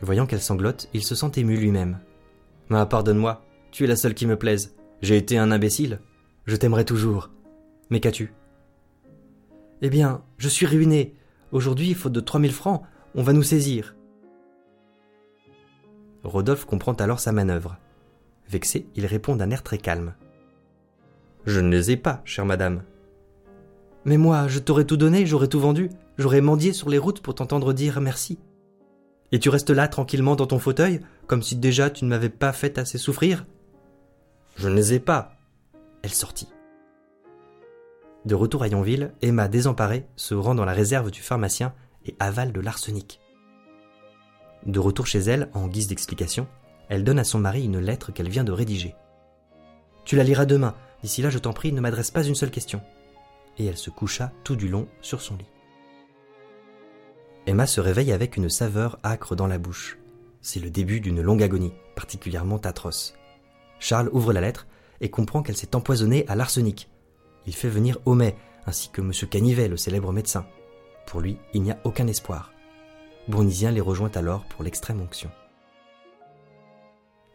Voyant 0.01 0.27
qu'elle 0.27 0.41
sanglote, 0.41 0.89
il 0.95 1.03
se 1.03 1.15
sent 1.15 1.33
ému 1.37 1.57
lui-même. 1.57 1.99
Ah, 2.71 2.87
pardonne-moi, 2.87 3.45
tu 3.71 3.85
es 3.85 3.87
la 3.87 3.97
seule 3.97 4.15
qui 4.15 4.27
me 4.27 4.37
plaise. 4.37 4.77
J'ai 5.01 5.17
été 5.17 5.39
un 5.39 5.51
imbécile. 5.51 6.01
Je 6.47 6.57
t'aimerai 6.57 6.85
toujours. 6.85 7.31
Mais 7.91 8.01
qu'as-tu? 8.01 8.35
Eh 9.81 9.91
bien, 9.91 10.23
je 10.37 10.49
suis 10.49 10.67
ruiné. 10.67 11.15
Aujourd'hui, 11.53 11.95
faute 11.95 12.13
de 12.13 12.21
trois 12.21 12.41
mille 12.41 12.53
francs, 12.53 12.83
on 13.15 13.23
va 13.23 13.33
nous 13.33 13.43
saisir. 13.43 13.95
Rodolphe 16.25 16.67
comprend 16.67 16.93
alors 16.95 17.21
sa 17.21 17.33
manœuvre. 17.33 17.79
Vexé, 18.51 18.87
il 18.97 19.07
répond 19.07 19.37
d'un 19.37 19.51
air 19.51 19.63
très 19.63 19.79
calme. 19.79 20.15
Je 21.47 21.61
ne 21.61 21.71
les 21.71 21.93
ai 21.93 21.97
pas, 21.97 22.21
chère 22.25 22.45
madame. 22.45 22.83
Mais 24.05 24.19
moi, 24.19 24.49
je 24.49 24.59
t'aurais 24.59 24.85
tout 24.85 24.97
donné, 24.97 25.25
j'aurais 25.27 25.49
tout 25.49 25.61
vendu, 25.61 25.91
j'aurais 26.19 26.41
mendié 26.41 26.73
sur 26.73 26.91
les 26.91 26.99
routes 26.99 27.21
pour 27.21 27.35
t'entendre 27.35 27.73
dire 27.73 28.01
merci. 28.01 28.39
Et 29.33 29.39
tu 29.39 29.49
restes 29.49 29.71
là 29.71 29.89
tranquillement 29.89 30.37
dans 30.37 30.47
ton 30.47 30.59
fauteuil, 30.59 31.01
comme 31.29 31.43
si 31.43 31.55
déjà 31.55 31.91
tu 31.91 32.05
ne 32.05 32.11
m'avais 32.11 32.31
pas 32.31 32.53
fait 32.53 32.79
assez 32.79 32.99
souffrir 32.99 33.47
Je 34.57 34.69
ne 34.69 34.75
les 34.75 34.95
ai 34.95 34.99
pas. 34.99 35.37
Elle 36.03 36.13
sortit. 36.13 36.49
De 38.25 38.35
retour 38.35 38.63
à 38.63 38.69
Yonville, 38.69 39.13
Emma, 39.23 39.47
désemparée, 39.47 40.07
se 40.17 40.35
rend 40.35 40.55
dans 40.55 40.65
la 40.65 40.73
réserve 40.73 41.11
du 41.11 41.21
pharmacien 41.21 41.73
et 42.07 42.17
avale 42.19 42.53
de 42.53 42.61
l'arsenic. 42.61 43.21
De 44.67 44.81
retour 44.81 45.07
chez 45.07 45.21
elle, 45.21 45.51
en 45.55 45.69
guise 45.69 45.87
d'explication, 45.87 46.49
elle 46.89 47.05
donne 47.05 47.19
à 47.19 47.25
son 47.25 47.39
mari 47.39 47.65
une 47.65 47.79
lettre 47.79 48.11
qu'elle 48.11 48.29
vient 48.29 48.45
de 48.45 48.53
rédiger. 48.53 48.97
Tu 50.05 50.17
la 50.17 50.25
liras 50.25 50.47
demain. 50.47 50.75
D'ici 51.03 51.23
là, 51.23 51.31
je 51.31 51.39
t'en 51.39 51.53
prie, 51.53 51.73
ne 51.73 51.81
m'adresse 51.81 52.11
pas 52.11 52.25
une 52.25 52.35
seule 52.35 52.51
question. 52.51 52.81
Et 53.59 53.67
elle 53.67 53.77
se 53.77 53.91
coucha 53.91 54.33
tout 54.43 54.57
du 54.57 54.69
long 54.69 54.89
sur 55.03 55.21
son 55.21 55.37
lit. 55.37 55.47
Emma 57.47 57.67
se 57.67 57.81
réveille 57.81 58.13
avec 58.13 58.37
une 58.37 58.49
saveur 58.49 58.99
âcre 59.05 59.37
dans 59.37 59.47
la 59.47 59.59
bouche. 59.59 59.99
C'est 60.41 60.61
le 60.61 60.71
début 60.71 61.01
d'une 61.01 61.21
longue 61.21 61.43
agonie, 61.43 61.73
particulièrement 61.97 62.59
atroce. 62.59 63.15
Charles 63.81 64.11
ouvre 64.13 64.33
la 64.33 64.41
lettre 64.41 64.67
et 65.01 65.11
comprend 65.11 65.43
qu'elle 65.43 65.57
s'est 65.57 65.77
empoisonnée 65.77 66.25
à 66.29 66.37
l'arsenic. 66.37 66.89
Il 67.47 67.55
fait 67.55 67.69
venir 67.69 67.99
Homais, 68.05 68.37
ainsi 68.67 68.91
que 68.91 69.01
M. 69.01 69.13
Canivet, 69.31 69.69
le 69.69 69.77
célèbre 69.77 70.13
médecin. 70.13 70.47
Pour 71.07 71.21
lui, 71.21 71.39
il 71.55 71.63
n'y 71.63 71.71
a 71.71 71.79
aucun 71.85 72.07
espoir. 72.07 72.53
Bournisien 73.29 73.71
les 73.71 73.81
rejoint 73.81 74.11
alors 74.15 74.45
pour 74.45 74.63
l'extrême 74.63 75.01
onction. 75.01 75.31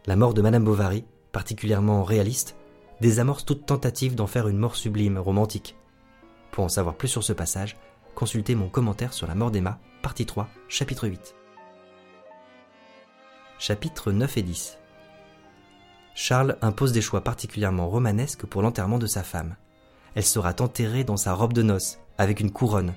La 0.06 0.16
mort 0.16 0.34
de 0.34 0.42
Madame 0.42 0.66
Bovary, 0.66 1.06
particulièrement 1.32 2.04
réaliste, 2.04 2.56
désamorce 3.02 3.46
toute 3.46 3.66
tentative 3.66 4.16
d'en 4.16 4.28
faire 4.28 4.48
une 4.48 4.58
mort 4.58 4.76
sublime, 4.76 5.18
romantique. 5.18 5.76
Pour 6.52 6.64
en 6.64 6.70
savoir 6.70 6.96
plus 6.96 7.08
sur 7.08 7.24
ce 7.24 7.34
passage, 7.34 7.78
consultez 8.16 8.56
mon 8.56 8.70
commentaire 8.70 9.14
sur 9.14 9.28
la 9.28 9.36
mort 9.36 9.52
d'Emma, 9.52 9.80
partie 10.02 10.26
3, 10.26 10.48
chapitre 10.68 11.08
8. 11.08 11.36
Chapitres 13.66 14.12
9 14.12 14.40
et 14.40 14.42
10 14.42 14.78
Charles 16.16 16.58
impose 16.62 16.92
des 16.92 17.00
choix 17.00 17.22
particulièrement 17.22 17.88
romanesques 17.88 18.46
pour 18.46 18.62
l'enterrement 18.62 19.00
de 19.00 19.08
sa 19.08 19.24
femme. 19.24 19.56
Elle 20.16 20.26
sera 20.26 20.54
enterrée 20.60 21.06
dans 21.06 21.16
sa 21.16 21.34
robe 21.34 21.54
de 21.54 21.62
noces, 21.62 22.00
avec 22.18 22.42
une 22.42 22.52
couronne. 22.52 22.94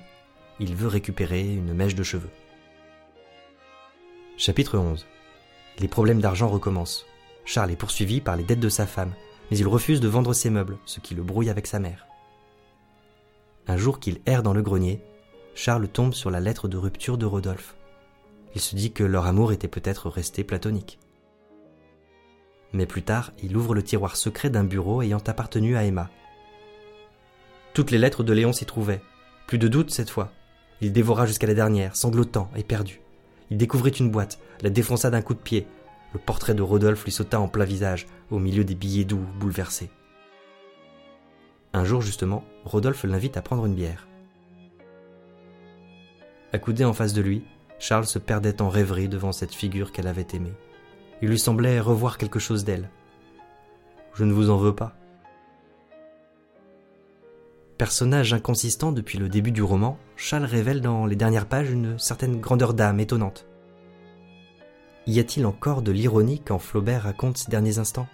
Il 0.59 0.75
veut 0.75 0.89
récupérer 0.89 1.53
une 1.53 1.73
mèche 1.73 1.95
de 1.95 2.03
cheveux. 2.03 2.29
Chapitre 4.35 4.77
11 4.77 5.05
Les 5.79 5.87
problèmes 5.87 6.19
d'argent 6.19 6.49
recommencent. 6.49 7.05
Charles 7.45 7.71
est 7.71 7.77
poursuivi 7.77 8.19
par 8.19 8.35
les 8.35 8.43
dettes 8.43 8.59
de 8.59 8.67
sa 8.67 8.85
femme, 8.85 9.13
mais 9.49 9.57
il 9.57 9.67
refuse 9.69 10.01
de 10.01 10.09
vendre 10.09 10.33
ses 10.33 10.49
meubles, 10.49 10.79
ce 10.85 10.99
qui 10.99 11.15
le 11.15 11.23
brouille 11.23 11.49
avec 11.49 11.65
sa 11.65 11.79
mère. 11.79 12.07
Un 13.67 13.77
jour 13.77 14.01
qu'il 14.01 14.19
erre 14.25 14.43
dans 14.43 14.53
le 14.53 14.63
grenier, 14.63 15.01
Charles 15.55 15.87
tombe 15.87 16.13
sur 16.13 16.29
la 16.29 16.41
lettre 16.41 16.67
de 16.67 16.75
rupture 16.75 17.17
de 17.17 17.25
Rodolphe. 17.25 17.76
Il 18.55 18.61
se 18.61 18.75
dit 18.75 18.91
que 18.91 19.03
leur 19.03 19.25
amour 19.25 19.51
était 19.51 19.67
peut-être 19.67 20.09
resté 20.09 20.43
platonique. 20.43 20.99
Mais 22.73 22.85
plus 22.85 23.03
tard, 23.03 23.31
il 23.41 23.55
ouvre 23.55 23.73
le 23.73 23.83
tiroir 23.83 24.15
secret 24.15 24.49
d'un 24.49 24.63
bureau 24.63 25.01
ayant 25.01 25.21
appartenu 25.25 25.77
à 25.77 25.83
Emma. 25.83 26.09
Toutes 27.73 27.91
les 27.91 27.97
lettres 27.97 28.23
de 28.23 28.33
Léon 28.33 28.53
s'y 28.53 28.65
trouvaient. 28.65 29.01
Plus 29.47 29.57
de 29.57 29.67
doute 29.67 29.91
cette 29.91 30.09
fois. 30.09 30.31
Il 30.81 30.91
dévora 30.91 31.25
jusqu'à 31.25 31.47
la 31.47 31.53
dernière, 31.53 31.95
sanglotant 31.95 32.49
et 32.55 32.63
perdu. 32.63 33.01
Il 33.49 33.57
découvrit 33.57 33.91
une 33.91 34.11
boîte, 34.11 34.39
la 34.61 34.69
défonça 34.69 35.09
d'un 35.09 35.21
coup 35.21 35.33
de 35.33 35.39
pied. 35.39 35.67
Le 36.13 36.19
portrait 36.19 36.53
de 36.53 36.61
Rodolphe 36.61 37.03
lui 37.03 37.11
sauta 37.11 37.39
en 37.39 37.47
plein 37.47 37.65
visage, 37.65 38.07
au 38.31 38.39
milieu 38.39 38.63
des 38.63 38.75
billets 38.75 39.05
doux, 39.05 39.25
bouleversés. 39.39 39.89
Un 41.73 41.85
jour 41.85 42.01
justement, 42.01 42.43
Rodolphe 42.65 43.03
l'invite 43.03 43.37
à 43.37 43.41
prendre 43.41 43.65
une 43.65 43.75
bière. 43.75 44.07
Accoudé 46.53 46.85
en 46.85 46.93
face 46.93 47.13
de 47.13 47.21
lui, 47.21 47.43
Charles 47.79 48.07
se 48.07 48.19
perdait 48.19 48.61
en 48.61 48.69
rêverie 48.69 49.09
devant 49.09 49.31
cette 49.31 49.53
figure 49.53 49.91
qu'elle 49.91 50.07
avait 50.07 50.27
aimée. 50.33 50.53
Il 51.21 51.29
lui 51.29 51.39
semblait 51.39 51.79
revoir 51.79 52.17
quelque 52.17 52.39
chose 52.39 52.63
d'elle. 52.63 52.89
Je 54.13 54.23
ne 54.23 54.33
vous 54.33 54.49
en 54.49 54.57
veux 54.57 54.75
pas. 54.75 54.95
Personnage 57.77 58.33
inconsistant 58.33 58.91
depuis 58.91 59.19
le 59.19 59.29
début 59.29 59.51
du 59.51 59.61
roman, 59.61 59.99
Charles 60.15 60.45
révèle 60.45 60.81
dans 60.81 61.05
les 61.05 61.15
dernières 61.15 61.45
pages 61.45 61.69
une 61.69 61.99
certaine 61.99 62.39
grandeur 62.39 62.73
d'âme 62.73 62.99
étonnante. 62.99 63.45
Y 65.05 65.19
a-t-il 65.19 65.45
encore 65.45 65.83
de 65.83 65.91
l'ironie 65.91 66.41
quand 66.43 66.57
Flaubert 66.57 67.03
raconte 67.03 67.37
ses 67.37 67.51
derniers 67.51 67.77
instants? 67.77 68.07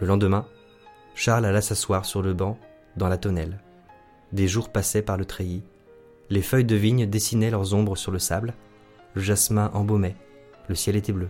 Le 0.00 0.06
lendemain, 0.06 0.46
Charles 1.14 1.44
alla 1.44 1.62
s'asseoir 1.62 2.04
sur 2.04 2.22
le 2.22 2.34
banc 2.34 2.58
dans 2.96 3.08
la 3.08 3.18
tonnelle. 3.18 3.60
Des 4.32 4.48
jours 4.48 4.70
passaient 4.70 5.02
par 5.02 5.16
le 5.16 5.24
treillis. 5.24 5.62
Les 6.30 6.42
feuilles 6.42 6.64
de 6.64 6.76
vigne 6.76 7.06
dessinaient 7.06 7.50
leurs 7.50 7.74
ombres 7.74 7.96
sur 7.96 8.12
le 8.12 8.18
sable. 8.18 8.54
Le 9.14 9.20
jasmin 9.20 9.70
embaumait. 9.74 10.16
Le 10.68 10.74
ciel 10.74 10.96
était 10.96 11.12
bleu. 11.12 11.28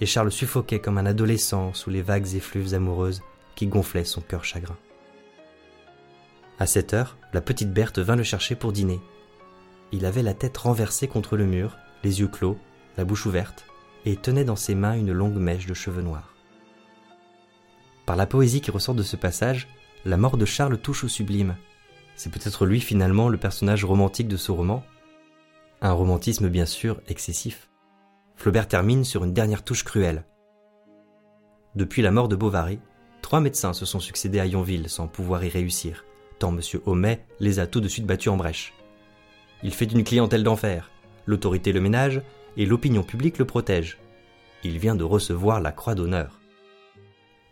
Et 0.00 0.06
Charles 0.06 0.32
suffoquait 0.32 0.80
comme 0.80 0.98
un 0.98 1.06
adolescent 1.06 1.72
sous 1.72 1.90
les 1.90 2.02
vagues 2.02 2.34
effluves 2.34 2.74
amoureuses 2.74 3.22
qui 3.54 3.66
gonflaient 3.66 4.04
son 4.04 4.20
cœur 4.20 4.44
chagrin. 4.44 4.76
À 6.58 6.66
cette 6.66 6.94
heure, 6.94 7.16
la 7.32 7.40
petite 7.40 7.72
Berthe 7.72 7.98
vint 7.98 8.16
le 8.16 8.22
chercher 8.22 8.54
pour 8.54 8.72
dîner. 8.72 9.00
Il 9.92 10.04
avait 10.04 10.22
la 10.22 10.34
tête 10.34 10.56
renversée 10.56 11.08
contre 11.08 11.36
le 11.36 11.46
mur, 11.46 11.76
les 12.02 12.20
yeux 12.20 12.28
clos, 12.28 12.58
la 12.96 13.04
bouche 13.04 13.26
ouverte, 13.26 13.66
et 14.04 14.16
tenait 14.16 14.44
dans 14.44 14.56
ses 14.56 14.74
mains 14.74 14.94
une 14.94 15.12
longue 15.12 15.36
mèche 15.36 15.66
de 15.66 15.74
cheveux 15.74 16.02
noirs. 16.02 16.34
Par 18.06 18.16
la 18.16 18.26
poésie 18.26 18.60
qui 18.60 18.70
ressort 18.70 18.94
de 18.94 19.02
ce 19.02 19.16
passage, 19.16 19.68
la 20.04 20.16
mort 20.16 20.36
de 20.36 20.44
Charles 20.44 20.78
touche 20.78 21.04
au 21.04 21.08
sublime. 21.08 21.56
C'est 22.16 22.32
peut-être 22.32 22.66
lui 22.66 22.80
finalement 22.80 23.28
le 23.28 23.38
personnage 23.38 23.84
romantique 23.84 24.28
de 24.28 24.36
ce 24.36 24.50
roman. 24.50 24.82
Un 25.80 25.92
romantisme 25.92 26.48
bien 26.48 26.66
sûr 26.66 27.00
excessif. 27.08 27.70
Flaubert 28.34 28.68
termine 28.68 29.04
sur 29.04 29.24
une 29.24 29.32
dernière 29.32 29.62
touche 29.62 29.84
cruelle. 29.84 30.24
Depuis 31.74 32.02
la 32.02 32.10
mort 32.10 32.28
de 32.28 32.36
Bovary, 32.36 32.80
trois 33.22 33.40
médecins 33.40 33.72
se 33.72 33.84
sont 33.84 34.00
succédés 34.00 34.40
à 34.40 34.46
Yonville 34.46 34.88
sans 34.88 35.06
pouvoir 35.06 35.44
y 35.44 35.48
réussir 35.48 36.04
tant 36.38 36.54
M. 36.54 36.60
Homais 36.86 37.24
les 37.40 37.58
a 37.58 37.66
tout 37.66 37.80
de 37.80 37.88
suite 37.88 38.06
battus 38.06 38.32
en 38.32 38.36
brèche. 38.36 38.72
Il 39.62 39.72
fait 39.72 39.86
d'une 39.86 40.04
clientèle 40.04 40.42
d'enfer, 40.42 40.90
l'autorité 41.24 41.72
le 41.72 41.80
ménage 41.80 42.22
et 42.56 42.66
l'opinion 42.66 43.02
publique 43.02 43.38
le 43.38 43.44
protège. 43.44 43.98
Il 44.64 44.78
vient 44.78 44.94
de 44.94 45.04
recevoir 45.04 45.60
la 45.60 45.72
croix 45.72 45.94
d'honneur. 45.94 46.40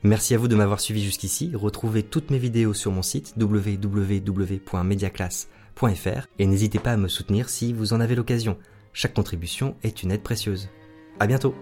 Merci 0.04 0.34
à 0.34 0.38
vous 0.38 0.48
de 0.48 0.54
m'avoir 0.54 0.80
suivi 0.80 1.02
jusqu'ici. 1.02 1.52
Retrouvez 1.54 2.02
toutes 2.02 2.30
mes 2.30 2.38
vidéos 2.38 2.74
sur 2.74 2.92
mon 2.92 3.00
site 3.00 3.32
www.mediaclass.fr 3.38 6.26
et 6.38 6.46
n'hésitez 6.46 6.78
pas 6.78 6.92
à 6.92 6.98
me 6.98 7.08
soutenir 7.08 7.48
si 7.48 7.72
vous 7.72 7.94
en 7.94 8.00
avez 8.00 8.14
l'occasion. 8.14 8.58
Chaque 8.92 9.14
contribution 9.14 9.76
est 9.82 10.02
une 10.02 10.12
aide 10.12 10.22
précieuse. 10.22 10.68
À 11.18 11.26
bientôt! 11.26 11.54